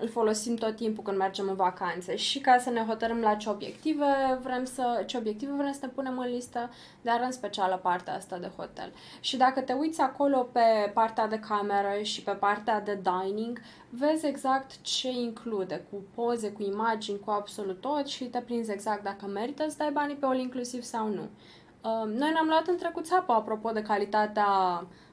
[0.00, 3.48] îl folosim tot timpul când mergem în vacanțe și ca să ne hotărâm la ce
[3.48, 6.70] obiective vrem să, ce obiective vrem să ne punem în listă,
[7.02, 8.92] dar în special la partea asta de hotel.
[9.20, 14.26] Și dacă te uiți acolo pe partea de cameră și pe partea de dining, vezi
[14.26, 19.26] exact ce include, cu poze, cu imagini, cu absolut tot și te prinzi exact dacă
[19.26, 21.22] merită să dai banii pe all inclusiv sau nu.
[21.22, 24.46] Uh, Noi ne-am luat în trecut țapă apropo de calitatea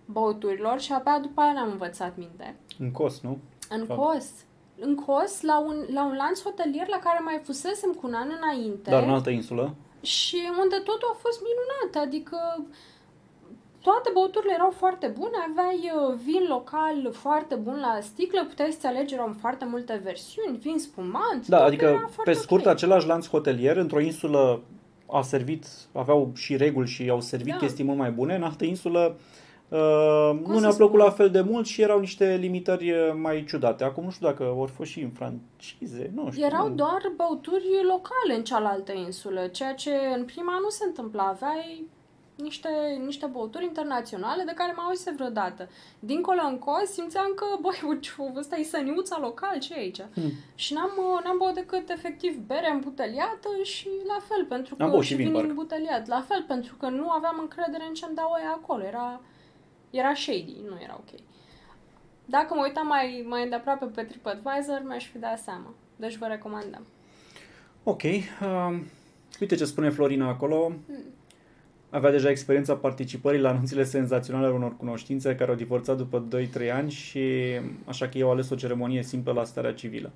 [0.05, 2.55] băuturilor și abia după aia ne-am învățat minte.
[2.79, 3.37] În cost, nu?
[3.69, 3.99] În Fapt.
[3.99, 4.25] Kos.
[4.79, 8.29] În Kos, la un, la un lanț hotelier la care mai fusesem cu un an
[8.41, 9.75] înainte Dar în altă insulă.
[10.01, 12.37] și unde totul a fost minunat, adică
[13.81, 18.87] toate băuturile erau foarte bune, aveai uh, vin local foarte bun la sticlă, puteai să
[18.87, 22.71] alegi, erau foarte multe versiuni, vin spumant, Da, totul adică era pe foarte scurt ok.
[22.71, 24.61] același lanț hotelier într-o insulă
[25.11, 27.57] a servit, aveau și reguli și au servit Da.
[27.59, 29.21] chestii mult mai bune, în altă insulă uh,
[30.45, 30.99] nu să ne-a plăcut spun?
[30.99, 33.83] la fel de mult și erau niște limitări uh, mai ciudate.
[33.83, 36.45] Acum nu știu dacă vor fi și în francize, nu știu.
[36.45, 36.75] Erau nu.
[36.75, 41.23] doar băuturi locale în cealaltă insulă, ceea ce în prima nu se întâmpla.
[41.23, 41.87] Aveai
[42.35, 42.69] niște,
[43.05, 45.69] niște băuturi internaționale de care m-am auzit vreodată.
[45.99, 47.99] Dincolo în cos simțeam că, băi,
[48.35, 50.01] ăsta e săniuța local, ce e aici?
[50.13, 50.31] Hmm.
[50.55, 50.91] Și n-am,
[51.23, 55.25] n-am băut decât efectiv bere îmbuteliată și la fel, pentru că Am băut și vin,
[55.25, 55.49] vin parcă.
[55.49, 56.07] îmbuteliat.
[56.07, 58.83] La fel, pentru că nu aveam încredere în ce-mi dau ăia acolo.
[58.83, 59.21] Era,
[59.93, 61.19] era shady, nu era ok.
[62.25, 65.73] Dacă mă uitam mai, mai îndeaproape pe TripAdvisor, mi-aș fi dat seama.
[65.95, 66.85] Deci vă recomandăm.
[67.83, 68.01] Ok.
[68.03, 68.79] Uh,
[69.39, 70.71] uite ce spune Florina acolo.
[70.87, 71.03] Hmm.
[71.89, 76.27] Avea deja experiența participării la anunțile senzaționale ale unor cunoștințe care au divorțat după
[76.65, 77.21] 2-3 ani și
[77.85, 80.11] așa că eu ales o ceremonie simplă la starea civilă.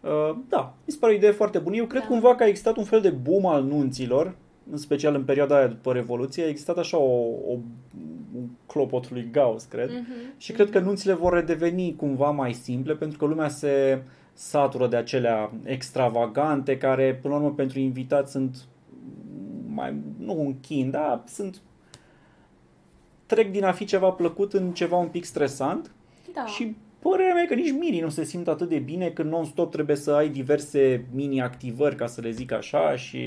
[0.00, 1.76] Uh, da, mi se pare o idee foarte bună.
[1.76, 2.08] Eu cred Da.
[2.08, 4.34] cumva că a existat un fel de boom al nunților,
[4.70, 7.58] în special în perioada aia după Revoluție, a existat așa o, o
[8.36, 9.90] un clopot lui Gauss, cred.
[9.90, 10.12] Mhm.
[10.36, 14.96] Și cred că nunțile vor redeveni cumva mai simple pentru că lumea se satură de
[14.96, 18.56] acelea extravagante care, până la urmă, pentru invitați sunt
[19.66, 21.60] mai, nu un chin, dar sunt
[23.26, 25.90] trec din a fi ceva plăcut în ceva un pic stresant
[26.34, 26.44] Da.
[26.44, 29.72] și părerea mea e că nici mirii nu se simt atât de bine când non-stop
[29.72, 33.20] trebuie să ai diverse mini-activări, ca să le zic așa, și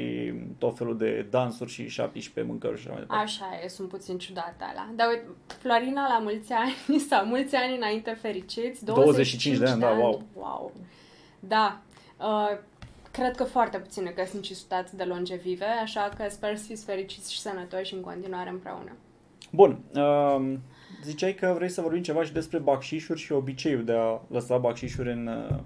[0.58, 3.24] tot felul de dansuri și 17 mâncări și așa mai departe.
[3.24, 4.90] Așa e, sunt puțin ciudate alea.
[4.96, 9.90] Dar uite, Florina la mulți ani, sau mulți ani înainte fericiți, 25 de ani, da,
[9.90, 10.24] wow.
[10.34, 10.72] wow.
[11.40, 11.82] Da.
[12.20, 12.58] Uh,
[13.12, 17.34] cred că foarte puține căsnicii sunt atât de longevive, așa că sper să fiți fericiți
[17.34, 18.92] și sănătoși în continuare împreună.
[19.52, 20.54] Bun, uh,
[21.04, 25.12] ziceai că vrei să vorbim ceva și despre bacșișuri și obiceiul de a lăsa bacșișuri
[25.12, 25.58] în, uh,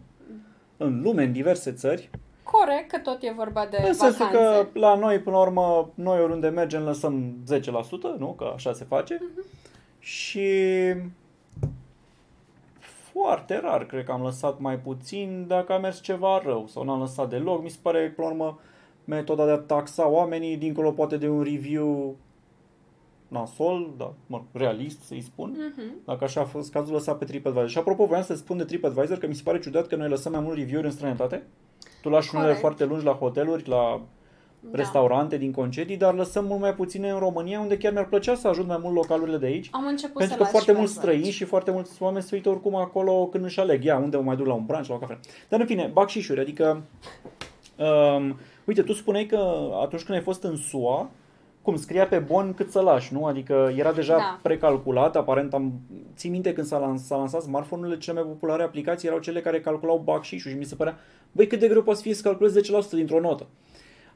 [0.77, 2.09] în lume, în diverse țări.
[2.43, 4.69] Corect că tot e vorba de În sensul vacanțe.
[4.73, 8.27] că la noi, până la urmă, noi oriunde mergem lăsăm 10%, nu?
[8.27, 9.19] Că așa se face.
[9.21, 9.45] Mhm.
[9.99, 10.49] Și
[13.11, 16.99] foarte rar cred că am lăsat mai puțin dacă a mers ceva rău sau n-am
[16.99, 17.63] lăsat deloc.
[17.63, 18.59] Mi se pare, până la urmă,
[19.05, 22.15] metoda de a taxa oamenii, dincolo poate de un review
[23.33, 25.55] nasol, da, mă, realist să-i spun.
[25.75, 25.93] Mhm.
[26.05, 27.69] Dacă așa a fost cazul lăsat pe TripAdvisor.
[27.69, 30.31] Și apropo, voiam să spun de TripAdvisor că mi se pare ciudat că noi lăsăm
[30.31, 31.43] mai mult review-uri în străinătate.
[32.01, 32.59] Tu lași unele Corect.
[32.59, 34.01] foarte lungi la hoteluri, la
[34.59, 34.77] Da.
[34.77, 38.47] restaurante din concedii, dar lăsăm mult mai puține în România, unde chiar mi-ar plăcea să
[38.47, 39.69] ajung mai mult localurile de aici.
[39.71, 41.31] Am început Pentru să că las foarte și mulți mai străini văd.
[41.31, 43.83] și foarte mulți oameni se uită oricum acolo când își aleg.
[43.83, 45.19] Ia, unde mă mai duc la un brunch, la o cafea.
[45.49, 46.81] Dar în fine, bacșișuri, adică...
[47.77, 51.09] Um, uite, tu spuneai că atunci când ai fost în SUA,
[51.63, 53.25] cum, scria pe bon cât să lași, nu?
[53.25, 54.39] Adică era deja Da.
[54.41, 55.73] precalculat, aparent am...
[56.15, 59.61] Țin minte când s-a, lans, s-a lansat smartphone-urile, cele mai populare aplicații erau cele care
[59.61, 60.97] calculau baxișul și mi se părea,
[61.31, 63.45] băi, cât de greu poate să fie să calculezi 10% dintr-o notă.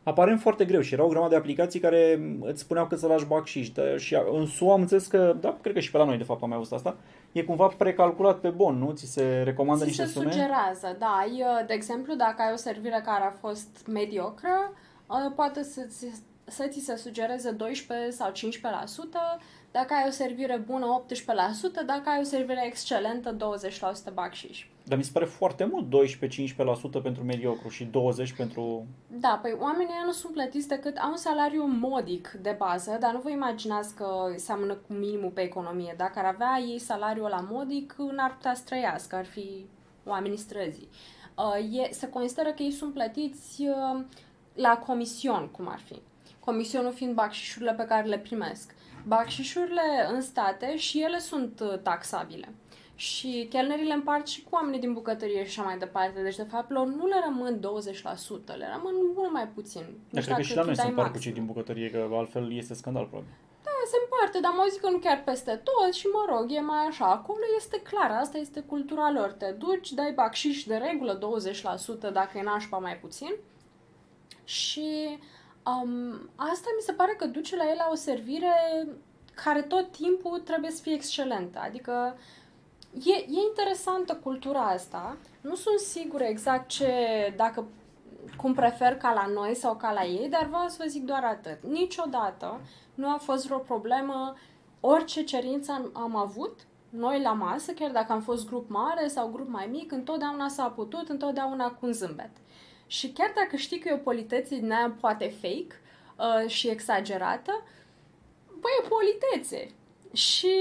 [0.04, 3.26] Aparent foarte greu și erau o grămadă de aplicații care îți spuneau cât să lași
[3.26, 3.70] baxiș.
[3.70, 6.24] Da, și în SUA am înțeles că, da, cred că și pe la noi de
[6.24, 6.96] fapt am mai auzit asta,
[7.32, 8.92] e cumva precalculat pe bon, nu?
[8.92, 10.32] Ți se recomandă Ți niște se sume?
[10.32, 11.18] sugerează, da.
[11.22, 14.72] Ai, uh, de exemplu, dacă ai o servire care a fost mediocră,
[15.08, 16.06] uh, poate să ți,
[16.50, 18.34] să ți se sugereze 12 sau 15%,
[19.72, 21.04] dacă ai o servire bună
[21.82, 23.38] 18%, dacă ai o servire excelentă
[24.10, 24.66] 20% bacșiș.
[24.84, 25.86] Dar mi se pare foarte mult,
[27.00, 27.90] 12-15% pentru mediocru și 20%
[28.38, 28.86] pentru...
[29.08, 33.14] Da, păi oamenii ăia nu sunt plătiți decât au un salariu modic de bază, dar
[33.14, 35.94] nu vă imaginați că seamănă cu minimul pe economie.
[35.98, 39.66] Dacă ar avea ei salariul la modic, n-ar putea să trăiască, ar fi
[40.06, 40.90] oamenii străzii.
[41.38, 44.04] Uh, e, se consideră că ei sunt plătiți uh,
[44.54, 46.02] la comision, cum ar fi.
[46.52, 48.76] Comisionul fiind bacșișurile pe care le primesc.
[49.08, 52.54] Bacșișurile în state și ele sunt uh, taxabile.
[52.96, 56.22] Și chelnerii le împart și cu oamenii din bucătărie și așa mai departe.
[56.22, 59.82] Deci, de fapt, lor nu le rămân 20%, le rămân mult mai puțin.
[59.88, 61.22] Nu Dar știu cred că și dacă la tu noi se dai împart cu maxim.
[61.22, 63.34] cei din bucătărie, că altfel este scandal, probabil.
[63.64, 66.60] Da, se împarte, dar mă zic că nu chiar peste tot și mă rog, e
[66.60, 67.06] mai așa.
[67.06, 69.32] Acolo este clar, asta este cultura lor.
[69.32, 71.14] Te duci, dai bacșiș de regulă
[72.10, 73.34] 20% dacă e nașpa mai puțin
[74.44, 75.18] și
[75.68, 78.52] um, asta mi se pare că duce la el la o servire
[79.44, 81.60] care tot timpul trebuie să fie excelentă.
[81.60, 82.18] Adică
[82.94, 85.18] e, e interesantă cultura asta.
[85.42, 86.94] Nu sunt sigură exact ce,
[87.36, 87.66] dacă
[88.38, 91.24] cum prefer ca la noi sau ca la ei, dar vreau să vă zic doar
[91.24, 91.58] atât.
[91.70, 92.62] Niciodată
[92.96, 94.36] nu a fost vreo problemă,
[94.80, 99.28] orice cerință am, am avut, noi la masă, chiar dacă am fost grup mare sau
[99.28, 102.32] grup mai mic, întotdeauna s-a putut, întotdeauna cu un zâmbet.
[102.88, 105.82] Și chiar dacă știi că e o politețe din aia poate fake
[106.18, 107.64] uh, și exagerată,
[108.48, 109.72] băi, e politețe.
[110.18, 110.56] Și,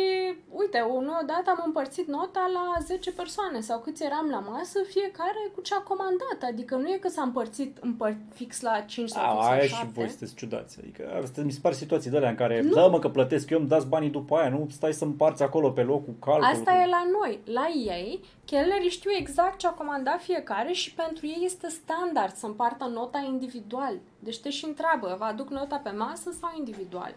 [0.50, 0.80] uite,
[1.22, 5.74] odată am împărțit nota la 10 persoane sau câți eram la masă, fiecare cu ce
[5.74, 6.38] a comandat.
[6.50, 9.66] Adică nu e că s-a împărțit împăr- fix la 5 sau fix A, la aia
[9.66, 9.74] 7.
[9.76, 10.78] și voi sunteți ciudați.
[10.80, 12.72] Adică astea mi se par situații de alea în care, Nu.
[12.72, 15.70] da mă că plătesc eu, îmi dați banii după aia, nu stai să împarți acolo
[15.70, 16.50] pe loc cu calculul.
[16.50, 16.76] Asta cu...
[16.76, 17.40] e la noi.
[17.44, 22.46] La ei, chelnerii știu exact ce a comandat fiecare și pentru ei este standard să
[22.46, 23.94] împartă nota individual.
[24.18, 27.14] Deci te și întreabă, vă aduc nota pe masă sau individual?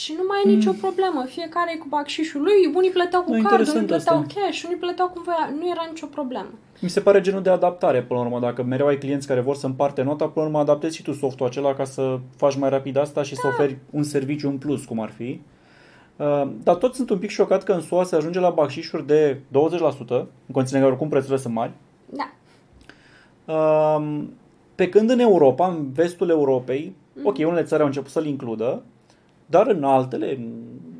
[0.00, 1.24] Și nu mai e nicio problemă.
[1.28, 2.72] Fiecare e cu bacșișul lui.
[2.74, 4.40] Unii plăteau cu Da, card, unii interesant plăteau asta.
[4.40, 5.50] cash, unii plăteau cum voia.
[5.58, 6.50] Nu era nicio problemă.
[6.80, 8.38] Mi se pare genul de adaptare până la urmă.
[8.40, 11.12] Dacă mereu ai clienți care vor să împarte nota, până la urmă adaptezi și tu
[11.12, 13.48] softul acela ca să faci mai rapid asta și să Da.
[13.48, 15.40] oferi un serviciu în plus, cum ar fi.
[16.16, 19.40] Uh, Dar tot sunt un pic șocat că în SUA se ajunge la bacșișuri de
[19.50, 21.70] 20%, în condiții că oricum prețurile sunt mari.
[22.06, 22.30] Da.
[23.54, 24.22] Uh,
[24.74, 27.26] Pe când în Europa, în vestul Europei, Mhm.
[27.26, 28.82] ok, unele țări au început să-l includă,
[29.50, 30.52] dar în altele, în,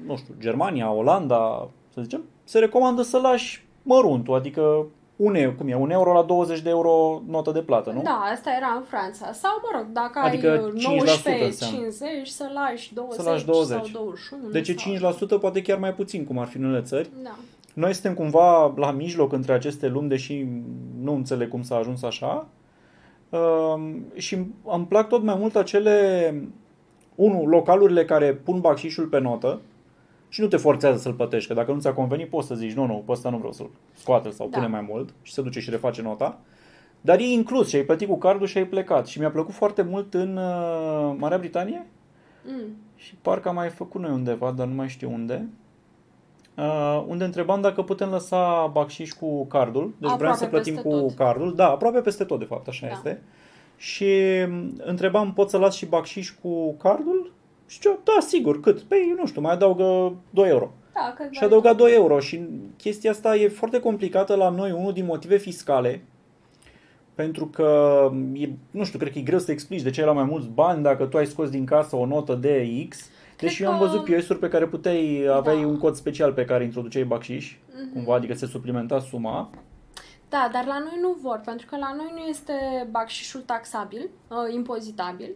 [0.06, 5.68] nu știu, Germania, Olanda, să zicem, se recomandă să lași măruntul, adică un, eu- cum
[5.68, 8.02] e, un euro la 20 de euro notă de plată, nu?
[8.02, 9.32] Da, asta era în Franța.
[9.32, 11.76] Sau, mă rog, dacă Adică ai 5% 19, înseamnă.
[11.78, 13.68] 50, să lași 20, Să lași 20.
[13.68, 14.50] sau 21.
[14.50, 15.36] Deci e sau...
[15.38, 17.10] 5%, poate chiar mai puțin, cum ar fi în unele țări.
[17.22, 17.34] Da.
[17.74, 20.46] Noi suntem cumva la mijloc între aceste lumi, deși
[21.00, 22.46] nu înțeleg cum s-a ajuns așa.
[23.28, 26.32] Um, și îmi plac tot mai mult acele,
[27.18, 29.60] unu, localurile care pun bacșișul pe notă
[30.28, 32.86] și nu te forțează să-l plătești, că dacă nu ți-a convenit poți să zici, nu,
[32.86, 34.56] nu, pe ăsta nu vreau să-l scoate sau Da.
[34.58, 36.38] pune mai mult și se duce și reface nota.
[37.00, 39.06] Dar e inclus și ai plătit cu cardul și ai plecat.
[39.06, 41.86] Și mi-a plăcut foarte mult în uh, Marea Britanie,
[42.44, 42.76] Mm.
[42.96, 45.48] și parcă am mai făcut noi undeva, dar nu mai știu unde.
[46.56, 49.82] Uh, unde întrebam dacă putem lăsa bacșiș cu cardul.
[49.98, 51.14] Deci Aproape vreau să plătim peste cu tot.
[51.16, 51.54] cardul.
[51.54, 52.92] Da, aproape peste tot, de fapt, așa Da.
[52.92, 53.22] este.
[53.80, 54.06] Și
[54.48, 57.32] m, întrebam, pot să las și bacșiș cu cardul?
[57.66, 58.80] Și eu, da, sigur, cât?
[58.80, 60.70] Păi, nu știu, mai adaugă 2 euro.
[60.94, 62.40] Da, că Și adăuga 2 euro și
[62.76, 66.02] chestia asta e foarte complicată la noi, unul din motive fiscale,
[67.14, 68.00] pentru că,
[68.32, 70.48] e, nu știu, cred că e greu să explici de ce ai la mai mulți
[70.48, 73.10] bani dacă tu ai scos din casă o notă de X.
[73.36, 75.66] Deși eu am că- văzut POS-uri pe care puteai, aveai Da.
[75.66, 77.92] un cod special pe care introduceai bacșiș, Mhm.
[77.92, 79.50] cumva, adică se suplimenta suma.
[80.28, 82.52] Da, dar la noi nu vor, pentru că la noi nu este
[82.90, 85.30] bacșișul taxabil, uh, impozitabil.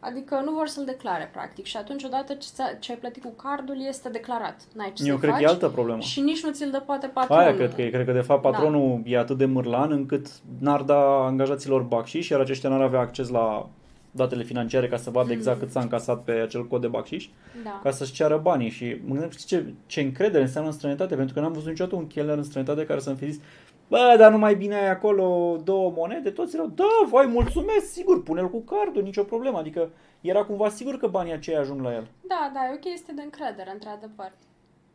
[0.00, 1.64] Adică nu vor să-l declare, practic.
[1.64, 4.60] Și atunci, odată ce, ți-a- ce ai plătit cu cardul, este declarat.
[4.74, 5.40] N-ai ce Eu să cred faci.
[5.40, 6.00] că e altă problemă.
[6.00, 7.42] Și nici nu ți-l dă poate patronul.
[7.44, 7.88] Aia cred că e.
[7.90, 8.48] Cred că de fapt Da.
[8.50, 10.26] patronul e atât de mârlan încât
[10.58, 13.68] n-ar da angajaților bacșiș, iar aceștia n-ar avea acces la
[14.10, 17.28] datele financiare ca să vadă exact cât s-a încasat pe acel cod de bacșiș,
[17.64, 17.80] Da.
[17.82, 18.70] ca să-și ceară banii.
[18.70, 21.96] Și mă gândesc știi ce, ce încredere înseamnă în străinătate, pentru că n-am văzut niciodată
[21.96, 23.40] un chelner în străinătate care să-mi fi zis
[23.88, 26.30] Bă, dar nu mai bine ai acolo două monede?
[26.30, 29.58] Toți erau, da, vai, mulțumesc, sigur, pune-l cu cardul, nicio problemă.
[29.58, 32.06] Adică era cumva sigur că banii aceia ajung la el.
[32.28, 34.32] Da, da, e o chestie de încredere, într-adevăr.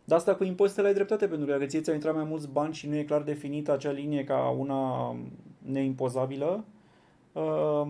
[0.03, 2.73] Dar asta cu impozitele ai dreptate, pentru că dacă ție ți-au intrat mai mulți bani
[2.73, 5.15] și nu e clar definită acea linie ca una
[5.57, 6.65] neimpozabilă,
[7.31, 7.87] uh,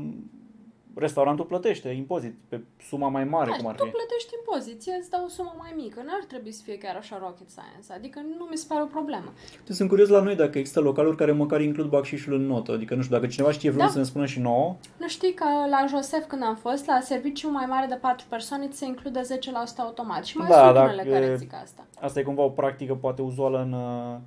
[0.99, 3.89] restaurantul plătește impozit pe suma mai mare, Da, cum ar tu fi.
[3.89, 6.01] plătești impozit, ție îți dau o sumă mai mică.
[6.05, 7.93] N-ar trebui să fie chiar așa rocket science.
[7.93, 9.33] Adică nu mi se pare o problemă.
[9.65, 12.71] Deci sunt curios la noi dacă există localuri care măcar includ bacșișul în notă.
[12.71, 13.91] Adică, nu știu, dacă cineva știe vreun Da.
[13.91, 17.49] să ne spună și nouă, Nu știi că la Josef când am fost, la serviciu
[17.51, 20.25] mai mare de 4 persoane, ți se include 10% automat.
[20.25, 21.85] Și mai Da, sunt dacă- unele care zic asta.
[21.99, 24.17] asta e cumva o practică poate uzuală în uh,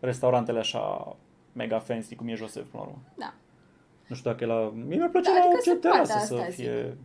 [0.00, 1.16] restaurantele așa
[1.52, 2.98] mega fancy, cum e Josef, până la urmă.
[3.14, 3.32] Da.
[4.08, 4.72] Nu știu dacă e la...
[4.86, 6.54] Mie mi-ar plăcea Da, la adică orice se poate, terasă să asta zic.
[6.64, 6.96] fie...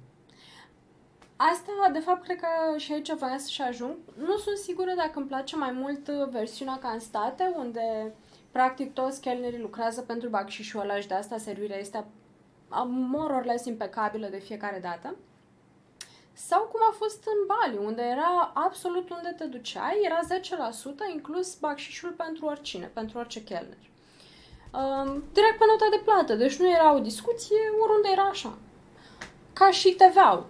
[1.35, 3.95] Asta, de fapt, cred că și aici voiam să-și ajung.
[4.17, 8.13] Nu sunt sigură dacă îmi place mai mult uh, versiunea ca în state, unde
[8.51, 12.05] practic toți chelnerii lucrează pentru bacșișul ăla și de asta servirea este
[12.69, 15.15] a- more or less impecabilă de fiecare dată.
[16.33, 20.19] Sau cum a fost în Bali, unde era absolut unde te duceai, era
[21.09, 23.77] 10% inclus bacșișul pentru oricine, pentru orice chelner.
[24.79, 28.57] Um, direct pe nota de plată, deci nu era o discuție, oriunde era așa.
[29.53, 30.45] Ca și TVA-ul.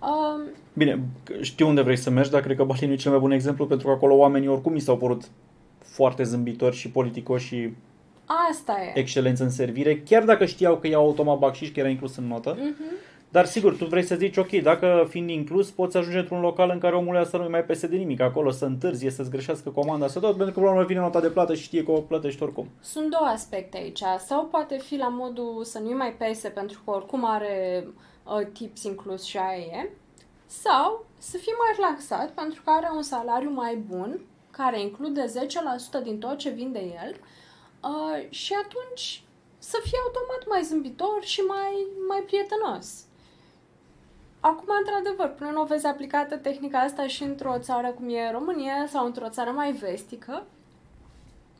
[0.00, 1.02] Um, Bine,
[1.40, 3.66] știu unde vrei să mergi, dar cred că Bali nu e cel mai bun exemplu,
[3.66, 5.22] pentru că acolo oamenii oricum mi s-au părut
[5.78, 7.72] foarte zâmbitori și politicoși și
[8.50, 8.98] asta e.
[8.98, 12.56] excelență în servire, chiar dacă știau că iau automat bacșiș, că era inclus în notă.
[12.58, 12.84] Mhm.
[13.36, 16.78] Dar sigur, tu vrei să zici, ok, dacă fiind inclus, poți ajunge într-un local în
[16.78, 20.20] care omul ăsta nu mai pese de nimic acolo, să întârzie, să-ți greșească comanda, să
[20.20, 22.42] tot, pentru că până la urmă vine nota de plată și știe că o plătești
[22.42, 22.68] oricum.
[22.80, 24.02] Sunt două aspecte aici.
[24.26, 27.86] Sau poate fi la modul să nu-i mai pese pentru că oricum are
[28.24, 29.90] uh, tips inclus și aia e.
[30.46, 34.20] Sau să fie mai relaxat pentru că are un salariu mai bun
[34.50, 35.24] care include
[36.00, 37.14] 10% din tot ce vinde el
[37.82, 39.22] uh, și atunci
[39.58, 43.05] să fie automat mai zâmbitor și mai, mai prietenos.
[44.50, 48.86] Acum, într-adevăr, până nu o vezi aplicată tehnica asta și într-o țară cum e România
[48.88, 50.42] sau într-o țară mai vestică,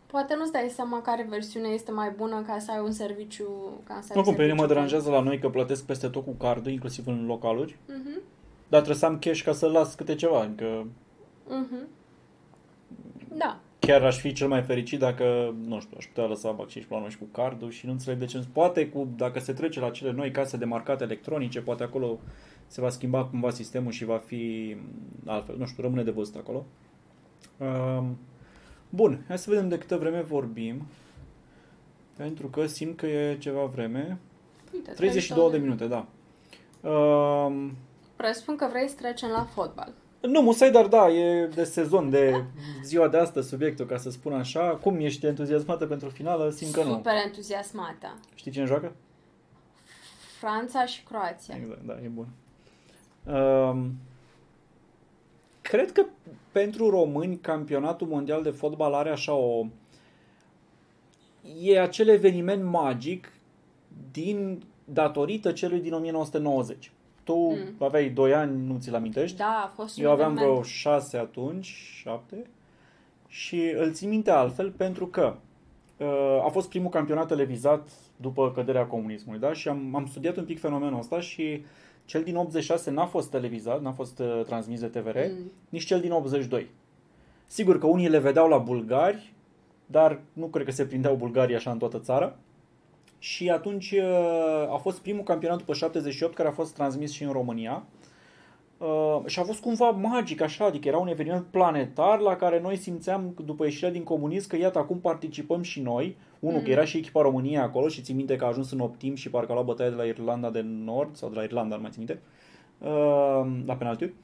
[0.06, 3.80] Poate nu-ți dai seama care versiune este mai bună ca să ai un serviciu...
[3.84, 6.08] Ca să ai Oricum, un pe mine mă serviciu deranjează la noi că plătesc peste
[6.08, 8.02] tot cu cardul, inclusiv în localuri, bun.
[8.04, 8.20] Mhm,
[8.68, 10.86] dar trebuie să am cash ca să las câte ceva, adică
[11.48, 11.88] mhm.
[13.28, 13.58] Da.
[13.78, 17.00] chiar aș fi cel mai fericit dacă, nu știu, aș putea lăsa bacșiș pe la
[17.00, 18.44] noi și cu cardul și nu înțeleg de ce.
[18.52, 22.18] Poate cu, dacă se trece la cele noi case de marcate electronice, poate acolo
[22.66, 24.76] se va schimba cumva sistemul și va fi
[25.26, 25.56] altfel.
[25.56, 26.64] Nu știu, rămâne de văzut acolo.
[27.58, 28.18] Um,
[28.88, 30.86] bun, hai să vedem de câtă vreme vorbim.
[32.16, 34.18] Pentru că simt că e ceva vreme.
[34.72, 36.06] Uite, 32 de minute, da.
[36.90, 37.76] Um,
[38.16, 39.92] Presupun că vrei să trecem la fotbal.
[40.20, 42.44] nu, musai, dar da, e de sezon, de
[42.84, 44.78] ziua de astăzi subiectul, ca să spun așa.
[44.82, 46.50] Cum ești entuziasmată pentru finală?
[46.50, 46.92] Simt că nu.
[46.92, 48.18] Super entuziasmată.
[48.34, 48.92] Știi cine joacă?
[50.38, 51.54] Franța și Croația.
[51.56, 52.26] Exact, da, e bun.
[53.32, 53.92] Um,
[55.60, 56.04] cred că
[56.52, 59.66] pentru români campionatul mondial de fotbal are așa o...
[61.60, 63.32] E acel eveniment magic
[64.12, 66.90] din datorită celui din 1990.
[67.24, 67.56] Tu Mm.
[67.78, 69.36] aveai 2 ani, nu ți-l amintești?
[69.36, 70.52] Da, a fost un Eu aveam eveniment.
[70.58, 71.66] vreo șase atunci,
[72.02, 72.46] șapte,
[73.28, 75.36] și îl țin minte altfel pentru că
[75.96, 79.52] uh, a fost primul campionat televizat după căderea comunismului, da?
[79.52, 81.64] Și am, am studiat un pic fenomenul ăsta și
[82.06, 85.50] cel din 86 n-a fost televizat, n-a fost uh, transmis de TVR, Mm.
[85.68, 86.70] nici cel din 82.
[87.46, 89.32] Sigur că unii le vedeau la bulgari,
[89.86, 92.36] dar nu cred că se prindeau bulgarii așa în toată țara.
[93.18, 97.32] Și atunci uh, a fost primul campionat după 78 care a fost transmis și în
[97.32, 97.82] România.
[98.78, 102.76] Uh, și a fost cumva magic așa, adică era un eveniment planetar la care noi
[102.76, 106.16] simțeam după ieșirea din comunism că iată acum participăm și noi.
[106.38, 106.64] Unul, Mm.
[106.64, 109.30] că era și echipa României acolo și țin minte că a ajuns în optim și
[109.30, 111.90] parcă a luat bătaie de la Irlanda de Nord sau de la Irlanda, nu mai
[111.90, 112.22] țin minte,
[112.78, 114.14] uh, la penaltiuri.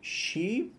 [0.00, 0.70] Și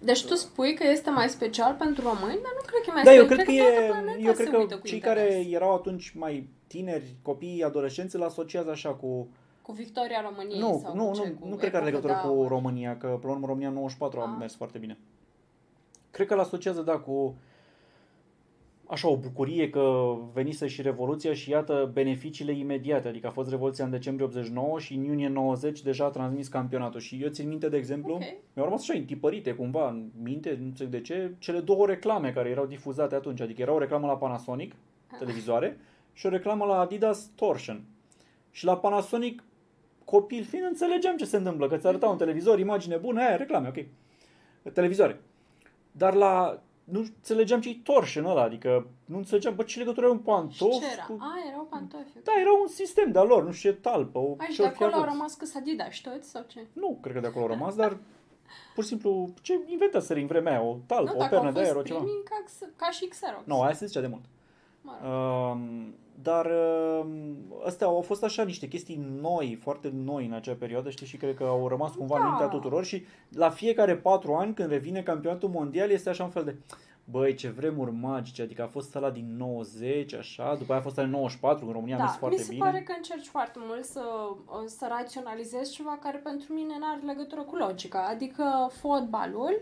[0.00, 3.02] Deci tu spui că este mai special pentru români, dar nu cred că e mai
[3.02, 3.44] Da, eu special.
[3.44, 5.22] cred că toată e, planeta eu se cred că uită cu cei interes.
[5.22, 9.28] care erau atunci mai tineri, copii, adolescenți, îl asociază așa cu...
[9.68, 11.28] Cu victoria României Nu, sau nu, cu ce?
[11.28, 12.48] nu, Cu nu cred că are epocă legătură de cu aur?
[12.48, 14.36] România, că până la urmă România 94 a Ah.
[14.38, 14.98] mers foarte bine.
[16.10, 17.34] Cred că îl asociază, da, cu
[18.86, 23.08] așa o bucurie că venise și Revoluția și iată beneficiile imediate.
[23.08, 27.00] Adică a fost Revoluția în decembrie 89 și în iunie 90 deja a transmis campionatul.
[27.00, 28.20] Și eu țin minte, de exemplu, Ok.
[28.52, 32.48] mi-au rămas așa întipărite cumva în minte, nu înțeleg de ce, cele două reclame care
[32.48, 33.40] erau difuzate atunci.
[33.40, 34.74] Adică era o reclamă la Panasonic,
[35.18, 35.78] televizoare,
[36.12, 37.84] și o reclamă la Adidas Torsion.
[38.50, 39.42] Și la Panasonic,
[40.10, 43.68] copil fiind, înțelegeam ce se întâmplă, că ți arăta un televizor, imagine bună, aia, reclame,
[43.68, 43.84] ok.
[44.72, 45.20] Televizoare.
[45.92, 50.14] Dar la nu înțelegeam ce-i torș în ăla, adică nu înțelegeam, bă, ce legătură are
[50.14, 51.04] un pantof Și ce era?
[51.04, 51.16] cu...
[51.20, 52.22] A, erau pantofi.
[52.22, 54.74] Da, era un sistem de-a lor, nu știu ce talpă, o, Aici ce de or
[54.74, 55.12] fi acolo au avut.
[55.12, 56.66] rămas că Adidas toți sau ce?
[56.72, 57.98] Nu, cred că de acolo au rămas, dar
[58.74, 61.52] pur și simplu, ce inventaseră în vremea aia, o talpă, nu, o dacă au pernă
[61.52, 61.98] de fost aer, o ceva.
[61.98, 62.44] primii, ca,
[62.76, 63.46] ca și Xerox.
[63.46, 64.24] Nu, aia se zicea de mult.
[64.80, 65.10] Mă rog.
[65.10, 66.46] Um, dar
[67.00, 71.16] um, astea au fost așa niște chestii noi, foarte noi în acea perioadă, știi, și
[71.16, 72.28] cred că au rămas cumva în Da.
[72.28, 76.44] mintea tuturor și la fiecare patru ani când revine campionatul mondial este așa un fel
[76.44, 76.56] de
[77.10, 80.98] Băi, ce vremuri magice, adică a fost ăla din 90, așa, după aia a fost
[80.98, 82.64] ăla din 94, în România a mers Da, mi foarte se bine.
[82.64, 84.02] pare că încerci foarte mult să,
[84.66, 88.06] să raționalizezi ceva care pentru mine nu are legătură cu logica.
[88.10, 88.44] Adică
[88.80, 89.60] fotbalul,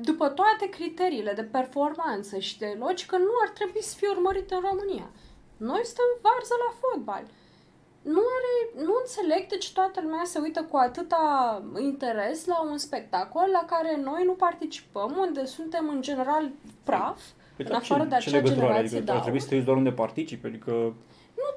[0.00, 4.60] după toate criteriile de performanță și de logică, nu ar trebui să fie urmărit în
[4.70, 5.10] România.
[5.56, 7.24] Noi suntem varză la fotbal.
[8.02, 11.22] Nu, are, nu înțeleg de ce toată lumea se uită cu atâta
[11.78, 16.50] interes la un spectacol la care noi nu participăm, unde suntem în general
[16.84, 17.20] praf,
[17.56, 18.72] Păi în da, afară ce, de ce acea legătură are?
[18.72, 19.40] generație Adică ar de trebui aur.
[19.40, 20.94] să te uiți doar unde participi, adică...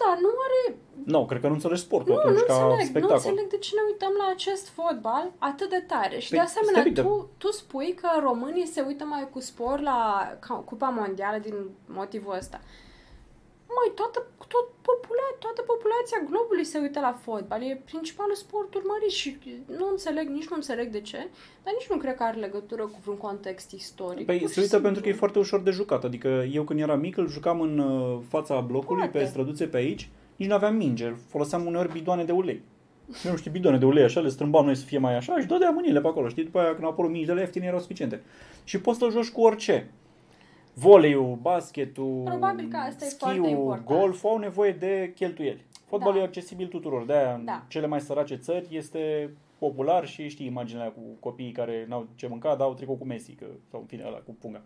[0.03, 2.85] Nu, dar nu are Nu, cred că nu înțelegi sportul Nu, atunci nu ca înțeleg,
[2.87, 3.17] spectacol.
[3.21, 6.19] nu înțeleg de ce ne uităm la acest fotbal atât de tare.
[6.19, 9.79] Și Păi, de asemenea, stai, tu, tu spui că românii se uită mai cu spor
[9.79, 12.59] la ca- Cupa Mondială din motivul ăsta.
[13.75, 14.19] Măi, toată,
[14.53, 17.61] tot popula, toată populația globului se uită la fotbal.
[17.63, 19.29] E principalul sport urmărit și
[19.79, 21.17] nu înțeleg, nici nu înțeleg de ce,
[21.63, 24.25] dar nici nu cred că are legătură cu vreun context istoric.
[24.25, 24.85] Păi Pur se și uită simplu.
[24.87, 26.03] pentru că e foarte ușor de jucat.
[26.03, 29.17] Adică eu când eram mic îl jucam în uh, fața blocului, Poate.
[29.17, 31.13] pe străduțe pe aici, nici nu aveam minge.
[31.27, 32.61] Foloseam uneori bidoane de ulei.
[33.29, 35.73] Nu știu, bidoane de ulei așa, le strâmbam noi să fie mai așa și dădeam
[35.73, 36.43] mâinile pe acolo, știi?
[36.43, 38.21] După aia când au apărut mingi de la ieftine erau suficiente.
[38.63, 39.91] Și poți să-l joci cu orice.
[40.73, 43.85] Voleiul, basketul, Probabil că asta e foarte schiul, important.
[43.85, 45.65] golful au nevoie de cheltuieli.
[45.85, 46.21] Fotbalul Da.
[46.21, 47.05] e accesibil tuturor.
[47.05, 47.63] De-aia în Da.
[47.67, 52.27] cele mai sărace țări este popular și știi imaginea aia cu copiii care n-au ce
[52.27, 54.61] mânca, dau tricou cu Messi, că, sau în fine ăla cu punga.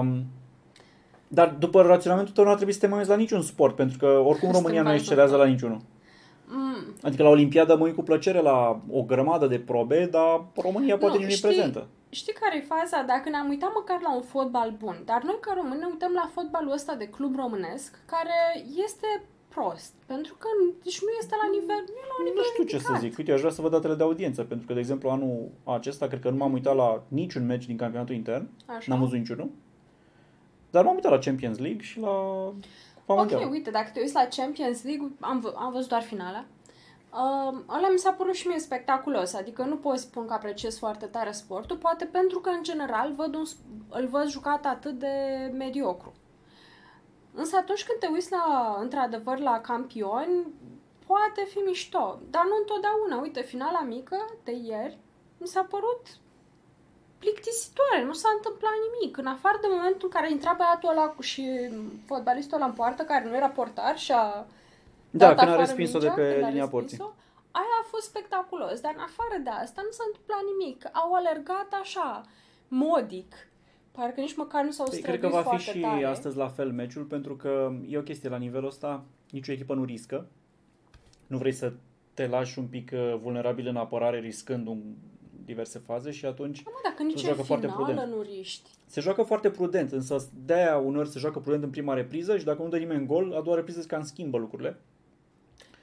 [0.00, 0.24] Um,
[1.28, 3.98] dar după raționamentul tău nu ar trebui să te mai uiți la niciun sport, pentru
[3.98, 5.02] că oricum Suntem România nu varză.
[5.02, 5.80] excelează la niciunul.
[6.54, 10.96] Mm, Adică la Olimpiadă mă uit cu plăcere la o grămadă de probe, dar România
[10.98, 11.86] poate Nu, nici nu e știi- prezentă.
[12.08, 13.02] Știi care e faza?
[13.06, 16.30] Dacă ne-am uitat măcar la un fotbal bun, dar noi ca români ne uităm la
[16.34, 18.38] fotbalul ăsta de club românesc, care
[18.86, 20.48] este prost, pentru că
[20.82, 23.00] deci nu este la nivel, nu e la un nivel Nu știu ce să ridicat.
[23.00, 23.18] zic.
[23.18, 26.20] Uite, aș vrea să văd datele de audiență, pentru că, de exemplu, anul acesta, cred
[26.20, 28.48] că nu m-am uitat la niciun meci din campionatul intern.
[28.66, 28.86] Așa.
[28.86, 29.50] N-am văzut niciunul.
[30.70, 33.46] Dar m-am uitat la Champions League și la Cupa Ok, Mondială.
[33.46, 36.44] uite, dacă te uiți la Champions League, am, vă- am văzut doar finala.
[37.12, 41.06] Uh, ăla mi s-a părut și mie spectaculos, adică nu pot spun că apreciez foarte
[41.06, 45.16] tare sportul, poate pentru că în general văd un, sp- îl văd jucat atât de
[45.58, 46.12] mediocru.
[47.34, 50.46] Însă atunci când te uiți la, într-adevăr la campioni,
[51.06, 53.20] poate fi mișto, dar nu întotdeauna.
[53.20, 54.98] Uite, finala mică de ieri
[55.38, 56.00] mi s-a părut
[57.24, 59.12] plictisitoare, nu s-a întâmplat nimic.
[59.22, 61.44] În afară de momentul în care intra băiatul ăla cu- și
[62.10, 64.24] fotbalistul ăla în poartă, care nu era portar și a
[65.20, 67.20] Da, dat când a afară respins-o de mingea, pe când a linia respins-o, porții.
[67.60, 70.78] Aia a fost spectaculos, dar în afară de asta nu s-a întâmplat nimic.
[71.02, 72.08] Au alergat așa,
[72.68, 73.30] modic.
[73.96, 76.04] Parcă nici măcar nu s-au Păi, străduit cred că va fi foarte și tare.
[76.04, 79.84] astăzi la fel meciul, pentru că e o chestie la nivelul ăsta, nicio echipă nu
[79.84, 80.26] riscă.
[81.26, 81.72] Nu vrei să
[82.14, 84.80] te lași un pic uh, vulnerabil în apărare riscând un,
[85.44, 88.10] diverse faze și atunci Mă, dacă nici joacă în foarte finală prudent.
[88.14, 88.70] nu riști.
[88.86, 92.62] se joacă foarte prudent, însă de-aia uneori se joacă prudent în prima repriză și dacă
[92.62, 94.80] nu dă nimeni gol, a doua repriză îți cam schimbă lucrurile.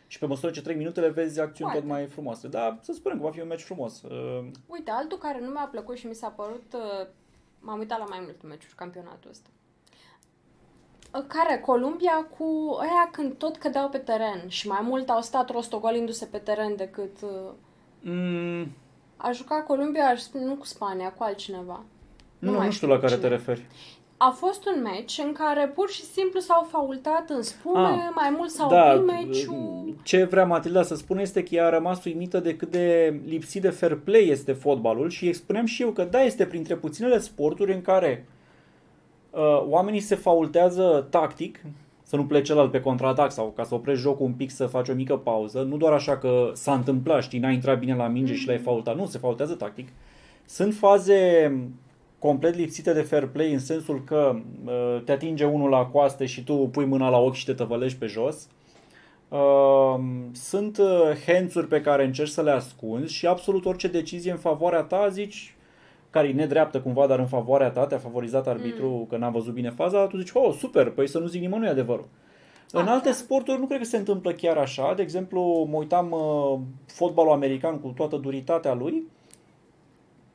[0.08, 1.86] Și pe măsură ce trec minutele vezi acțiuni Poate.
[1.86, 2.48] tot mai frumoase.
[2.48, 4.02] Dar să spunem că va fi un meci frumos.
[4.02, 6.74] Uh, Uite, altul care nu mi-a plăcut și mi s-a părut...
[6.74, 7.08] uh,
[7.60, 9.50] M-am uitat la mai multe meciuri campionatul ăsta.
[11.14, 11.60] Uh, Care?
[11.66, 16.38] Columbia cu ăia când tot cădeau pe teren și mai mult au stat rostogolindu-se pe
[16.38, 17.22] teren decât...
[17.22, 17.52] uh,
[18.02, 18.68] mm,
[19.22, 21.84] A jucat Columbia, aș spune, nu cu Spania, cu altcineva.
[22.40, 23.22] nu, mai nu știu la care cine.
[23.22, 23.66] te referi.
[24.18, 28.34] A fost un meci în care pur și simplu s-au faultat în spume, Ah, mai
[28.38, 29.96] mult s-au da, oprit meciul.
[30.04, 33.62] ce vrea Matilda să spună este că ea a rămas uimită de cât de lipsit
[33.62, 37.74] de fair play este fotbalul și expuneam și eu că da, este printre puținele sporturi
[37.74, 38.26] în care
[39.32, 41.60] uh, oamenii se faultează tactic,
[42.10, 44.90] să nu plece celălalt pe contraatac sau ca să oprești jocul un pic să faci
[44.90, 48.34] o mică pauză, nu doar așa că s-a întâmplat, știi, n-ai intrat bine la minge
[48.34, 49.88] și l-ai faultat, nu, se faultează tactic.
[50.46, 51.52] Sunt faze
[52.20, 54.36] complet lipsite de fair play în sensul că
[54.66, 57.98] uh, te atinge unul la coaste și tu pui mâna la ochi și te tăvălești
[57.98, 58.48] pe jos.
[59.28, 60.00] Uh,
[60.32, 60.88] sunt uh,
[61.26, 65.56] hands pe care încerci să le ascunzi și absolut orice decizie în favoarea ta zici
[66.10, 69.06] care e nedreaptă cumva, dar în favoarea ta, te-a favorizat arbitru mm.
[69.10, 72.08] că n-a văzut bine faza, tu zici, oh, super, păi să nu zic nimănui adevărul.
[72.72, 73.16] În Ah, alte da.
[73.16, 74.94] sporturi nu cred că se întâmplă chiar așa.
[74.96, 79.04] De exemplu, mă uitam uh, fotbalul american cu toată duritatea lui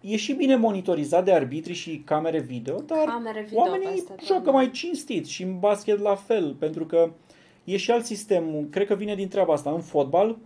[0.00, 4.26] e și bine monitorizat de arbitri și camere video, dar Camere video oamenii peste tot,
[4.26, 4.50] joacă da.
[4.50, 7.10] mai cinstit și în basket la fel, pentru că
[7.64, 9.70] e și alt sistem, cred că vine din treaba asta.
[9.70, 10.36] În fotbal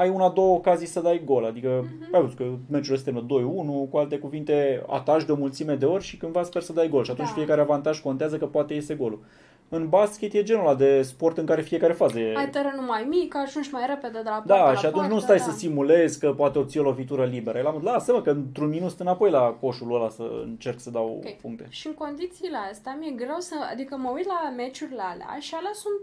[0.00, 2.14] ai una, două ocazii să dai gol, adică Mhm.
[2.14, 5.86] ai văzut că meciul se termină 2-1, cu alte cuvinte ataci de o mulțime de
[5.86, 7.34] ori și cândva sper să dai gol și atunci Da.
[7.34, 9.24] fiecare avantaj contează că poate iese golul.
[9.72, 12.36] În basket e genul ăla de sport în care fiecare fază e...
[12.36, 15.14] Ai terenul mai mic, ajungi mai repede de la poartă Da, la și atunci poartă,
[15.14, 15.42] nu stai da.
[15.42, 17.58] să simulezi că poate obții o lovitură liberă.
[17.58, 21.22] El am lasă-mă că într-un minut sunt înapoi la coșul ăla să încerc să dau
[21.24, 21.32] Ok.
[21.40, 21.66] puncte.
[21.68, 23.54] Și în condițiile astea mi-e greu să...
[23.72, 25.98] Adică mă uit la meciurile alea și alea sunt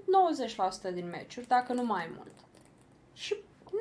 [0.91, 2.33] 90% din meciuri, dacă nu mai mult.
[3.13, 3.35] Și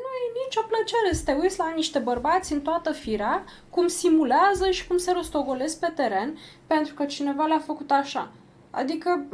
[0.06, 4.70] nu e nicio plăcere să te uiți la niște bărbați în toată firea, cum simulează
[4.70, 8.30] și cum se rostogolesc pe teren, pentru că cineva le-a făcut așa.
[8.70, 9.24] Adică,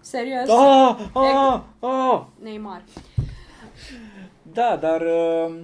[0.00, 2.22] serios, Ah, ah, ah!
[2.42, 2.82] Neymar.
[4.42, 5.54] Da, dar uh,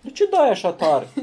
[0.00, 1.06] de ce dai așa tare?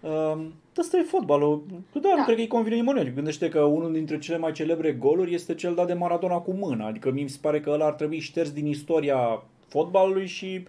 [0.00, 0.44] uh,
[0.78, 1.62] Asta e fotbalul.
[1.92, 2.22] Da, da, nu Da.
[2.24, 3.12] cred că îi convine nimănui.
[3.14, 6.86] Gândește că unul dintre cele mai celebre goluri este cel dat de Maradona cu mâna.
[6.86, 10.66] Adică mie mi se pare că ăla ar trebui șters din istoria fotbalului și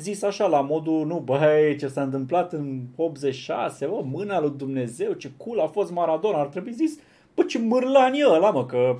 [0.00, 5.12] zis așa la modul, nu băi, ce s-a întâmplat în 86, bă, mâna lui Dumnezeu,
[5.12, 6.40] ce cool a fost Maradona.
[6.40, 6.98] Ar trebui zis,
[7.34, 8.98] bă, ce mârlan e ăla, mă, că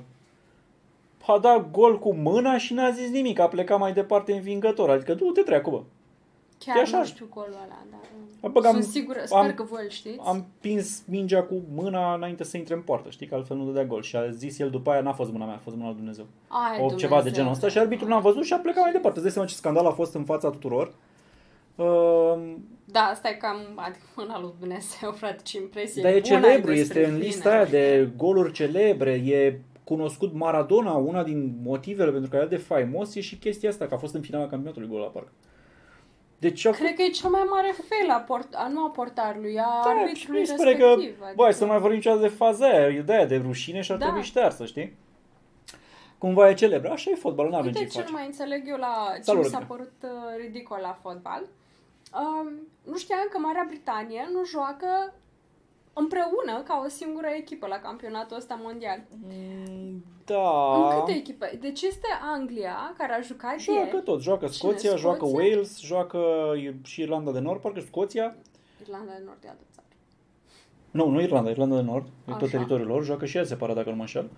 [1.27, 4.91] a dat gol cu mâna și n-a zis nimic, a plecat mai departe învingător.
[4.91, 5.83] Adică du-te treacu, bă.
[6.65, 6.99] Chiar E așa.
[6.99, 8.01] nu știu golul ăla, dar...
[8.43, 10.19] Am băgat- Sunt sigură, sper am- că voi îl știți.
[10.25, 13.85] Am pins mingea cu mâna înainte să intre în poartă, știi, că altfel nu dădea
[13.85, 14.03] gol.
[14.03, 16.27] Și a zis el după aia, n-a fost mâna mea, a fost mâna lui Dumnezeu.
[16.49, 16.99] Ai, O, Dumnezeu.
[16.99, 19.15] ceva de genul ăsta și arbitrul n-a văzut și a plecat mai departe.
[19.17, 20.93] Îți dai seama ce scandal a fost în fața tuturor.
[21.77, 22.55] Uh,
[22.85, 26.41] Da, asta e cam, adică mâna lui Dumnezeu, frate, ce impresie dar e bună ai
[26.43, 27.27] celebru, despre este în tine.
[27.27, 32.57] lista aia de goluri celebre, e cunoscut Maradona, una din motivele pentru care e de
[32.57, 35.31] faimos e și chestia asta, că a fost în finala campionatului gol la parcă.
[36.41, 39.59] Deci a Cred că e cel mai mare fail a, port, a nu a portarului,
[39.59, 41.25] a Da, și arbitrului mi se pare că, respectiv.
[41.35, 43.93] băi, să nu mai vorbim niciodată de faza aia, e de aia de rușine și
[43.93, 44.05] ar Da.
[44.05, 44.97] trebui ștearsă, știi?
[46.19, 48.15] Cumva e celebră, așa e fotbalul, nu avem Uite ce ce nu face.
[48.17, 49.75] mai înțeleg eu la ce Salut, mi s-a Rodica.
[49.75, 50.11] părut uh,
[50.45, 51.43] ridicol la fotbal.
[52.23, 52.53] Um,
[52.85, 55.15] nu știam că Marea Britanie nu joacă
[56.01, 59.03] împreună ca o singură echipă la campionatul ăsta mondial.
[59.29, 60.75] Mm, Da.
[60.77, 61.59] În câte echipe?
[61.61, 64.03] Deci este Anglia, care a jucat Joacă ieri.
[64.05, 65.01] tot, joacă Scoția, Cine?
[65.01, 65.39] joacă Scoția?
[65.49, 66.21] Wales, joacă
[66.83, 68.37] și Irlanda de Nord, parcă Scoția.
[68.81, 69.87] Irlanda de Nord e altă țară.
[70.91, 72.51] Nu, nu Irlanda, Irlanda de Nord, e tot Așa.
[72.51, 74.31] teritoriul lor, joacă și ea separat dacă nu mă înșel.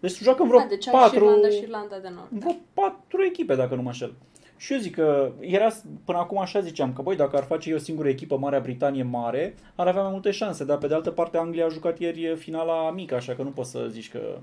[0.00, 2.28] Deci joacă în vreo Da, deci ai patru, și Irlanda și Irlanda de Nord.
[2.32, 2.46] în Da.
[2.46, 4.14] vreo patru echipe dacă nu mă înșel.
[4.56, 5.68] Și eu zic că era,
[6.04, 9.02] până acum așa ziceam, că băi, dacă ar face eu o singură echipă, Marea Britanie
[9.02, 12.36] mare, ar avea mai multe șanse, dar pe de altă parte Anglia a jucat ieri
[12.36, 14.38] finala mică, așa că nu poți să zici că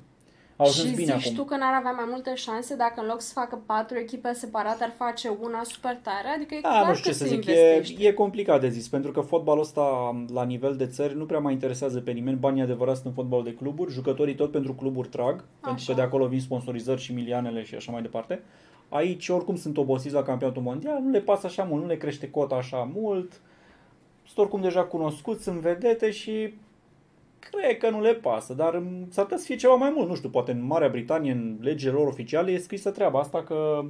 [0.58, 1.36] au ajuns și bine zici acum.
[1.38, 4.84] tu că n-ar avea mai multe șanse dacă în loc să facă patru echipe separate
[4.84, 6.28] ar face una super tare?
[6.36, 8.08] Adică e Da, clar nu știu că ce să se zic, e, investește.
[8.08, 11.54] e complicat de zis, pentru că fotbalul ăsta la nivel de țări nu prea mai
[11.54, 15.36] interesează pe nimeni, banii adevărați sunt în fotbalul de cluburi, jucătorii tot pentru cluburi trag,
[15.36, 15.94] pentru că Așa.
[15.94, 18.44] de acolo vin sponsorizări și milioanele și așa mai departe.
[18.90, 22.30] Aici oricum sunt obosiți la campionatul mondial, nu le pasă așa mult, nu le crește
[22.30, 23.42] cota așa mult,
[24.26, 26.54] sunt oricum deja cunoscuți, sunt vedete și
[27.40, 30.16] cred că nu le pasă, dar m, s-ar putea să fie ceva mai mult, nu
[30.16, 33.86] știu, poate în Marea Britanie, în legile lor oficiale, e scrisă treaba asta că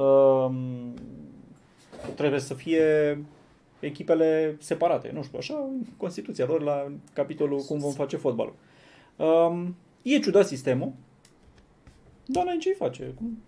[0.00, 0.94] um,
[2.14, 3.18] trebuie să fie
[3.80, 8.54] echipele separate, nu știu, așa, în Constituția lor la capitolul cum vom face fotbalul.
[9.16, 10.92] Um, e ciudat sistemul,
[12.26, 13.12] dar n-ai ce face.
[13.16, 13.38] Cum?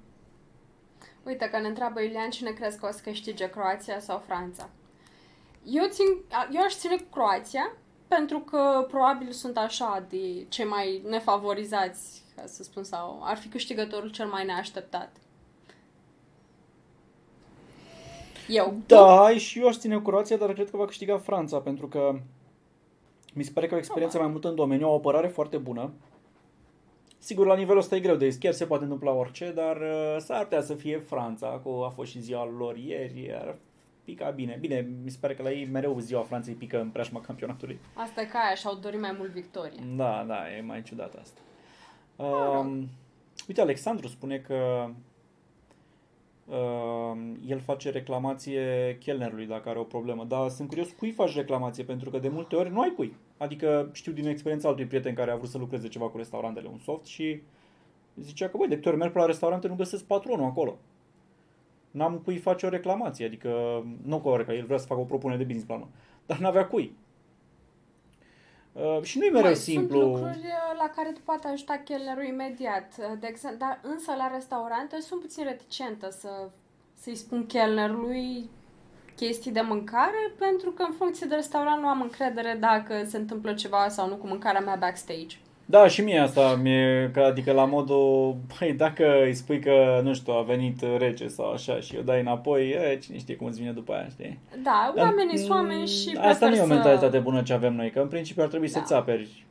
[1.26, 4.68] Uite că ne întreabă Iulian cine crezi că o să câștige Croația sau Franța.
[5.64, 6.06] Eu, țin,
[6.52, 7.72] eu aș ține cu Croația
[8.08, 13.48] pentru că probabil sunt așa de cei mai nefavorizați, ca să spun, sau ar fi
[13.48, 15.16] câștigătorul cel mai neașteptat.
[18.48, 18.74] Eu.
[18.86, 22.18] Da, și eu aș ține Croația, dar cred că va câștiga Franța, pentru că
[23.34, 25.92] mi se pare că au experiență mai multă în domeniu, au o apărare foarte bună.
[27.24, 30.16] Sigur, la nivelul ăsta e greu de zis, chiar se poate întâmpla orice, dar uh,
[30.18, 33.54] s-ar putea să fie Franța, că a fost și ziua lor ieri, ar
[34.04, 34.56] pica bine.
[34.60, 37.78] Bine, mi se pare că la ei mereu ziua Franței pică în preajma campionatului.
[37.94, 39.78] Asta e ca aia și-au dorit mai mult victorie.
[39.96, 41.40] Da, da, e mai ciudat asta.
[42.16, 42.88] Um,
[43.48, 44.88] uite, Alexandru spune că
[46.44, 51.84] um, el face reclamație chelnerului dacă are o problemă, dar sunt curios cui faci reclamație,
[51.84, 53.16] pentru că de multe ori nu ai cui.
[53.36, 56.78] Adică știu din experiența altui prieten care a vrut să lucreze ceva cu restaurantele, un
[56.78, 57.42] soft și
[58.20, 60.78] zicea că, băi, de câte ori merg pe la restaurante nu găsesc patronul acolo.
[61.90, 65.04] N-am cui face o reclamație, adică nu că ore, că el vrea să facă o
[65.04, 65.86] propunere de business plan,
[66.26, 66.96] dar n-avea cui.
[68.72, 70.00] Uh, și nu e mereu Măi, simplu.
[70.00, 72.94] Sunt lucruri uh, la care tu poate ajuta chelnerul imediat.
[72.98, 76.48] uh, De exemplu, dar însă la restaurante sunt puțin reticentă să,
[76.94, 78.50] să-i spun chelnerului
[79.16, 83.52] chestii de mâncare pentru că în funcție de restaurant nu am încredere dacă se întâmplă
[83.52, 85.36] ceva sau nu cu mâncarea mea backstage.
[85.66, 90.14] Da, și mie asta, mie, că, adică la modul, băi, dacă îi spui că, nu
[90.14, 93.58] știu, a venit rece sau așa și o dai înapoi, e, cine știe cum îți
[93.60, 94.38] vine după aia, știi?
[94.62, 97.42] Da, Dar, oamenii sunt oameni mm, și Asta nu e o prefer să- mentalitate bună
[97.42, 98.78] ce avem noi, că în principiu ar trebui Da.
[98.78, 99.43] să-ți aperi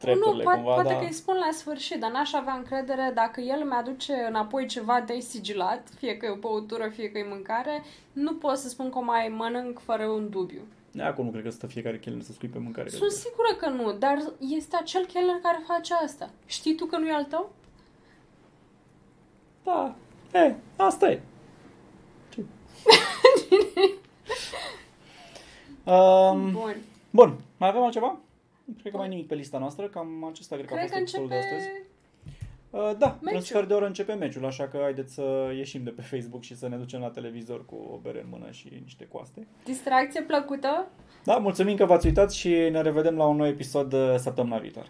[0.00, 0.98] Nu, drepturile poate, cumva, poate da.
[0.98, 5.00] că îi spun la sfârșit, dar n-aș avea încredere dacă el îmi aduce înapoi ceva
[5.00, 7.82] de sigilat, fie că e o băutură, fie că e mâncare,
[8.12, 10.60] nu pot să spun că o mai mănânc fără un dubiu.
[10.90, 12.88] De acum nu cred că stă fiecare chelner să scui pe mâncare.
[12.88, 16.30] Sunt sigură că nu, dar este acel chelner care face asta.
[16.46, 17.52] Știi tu că nu e al tău?
[19.64, 19.94] Da,
[20.32, 21.20] e, asta e.
[22.28, 22.44] Ce?
[25.90, 26.76] um, Bun.
[27.10, 28.18] bun, mai avem altceva?
[28.80, 31.00] Cred că mai nimic pe lista noastră, cam acesta cred că a Cred fost că
[31.02, 31.66] episodul de astăzi.
[31.68, 31.86] începe...
[32.70, 33.40] Uh, da, în Meciul.
[33.40, 36.68] sfert de oră începe meciul, așa că haideți să ieșim de pe Facebook și să
[36.68, 39.46] ne ducem la televizor cu o bere în mână și niște coaste.
[39.64, 40.88] Distracție plăcută?
[41.24, 44.88] Da, mulțumim că v-ați uitat și ne revedem la un nou episod uh, săptămâna viitoare.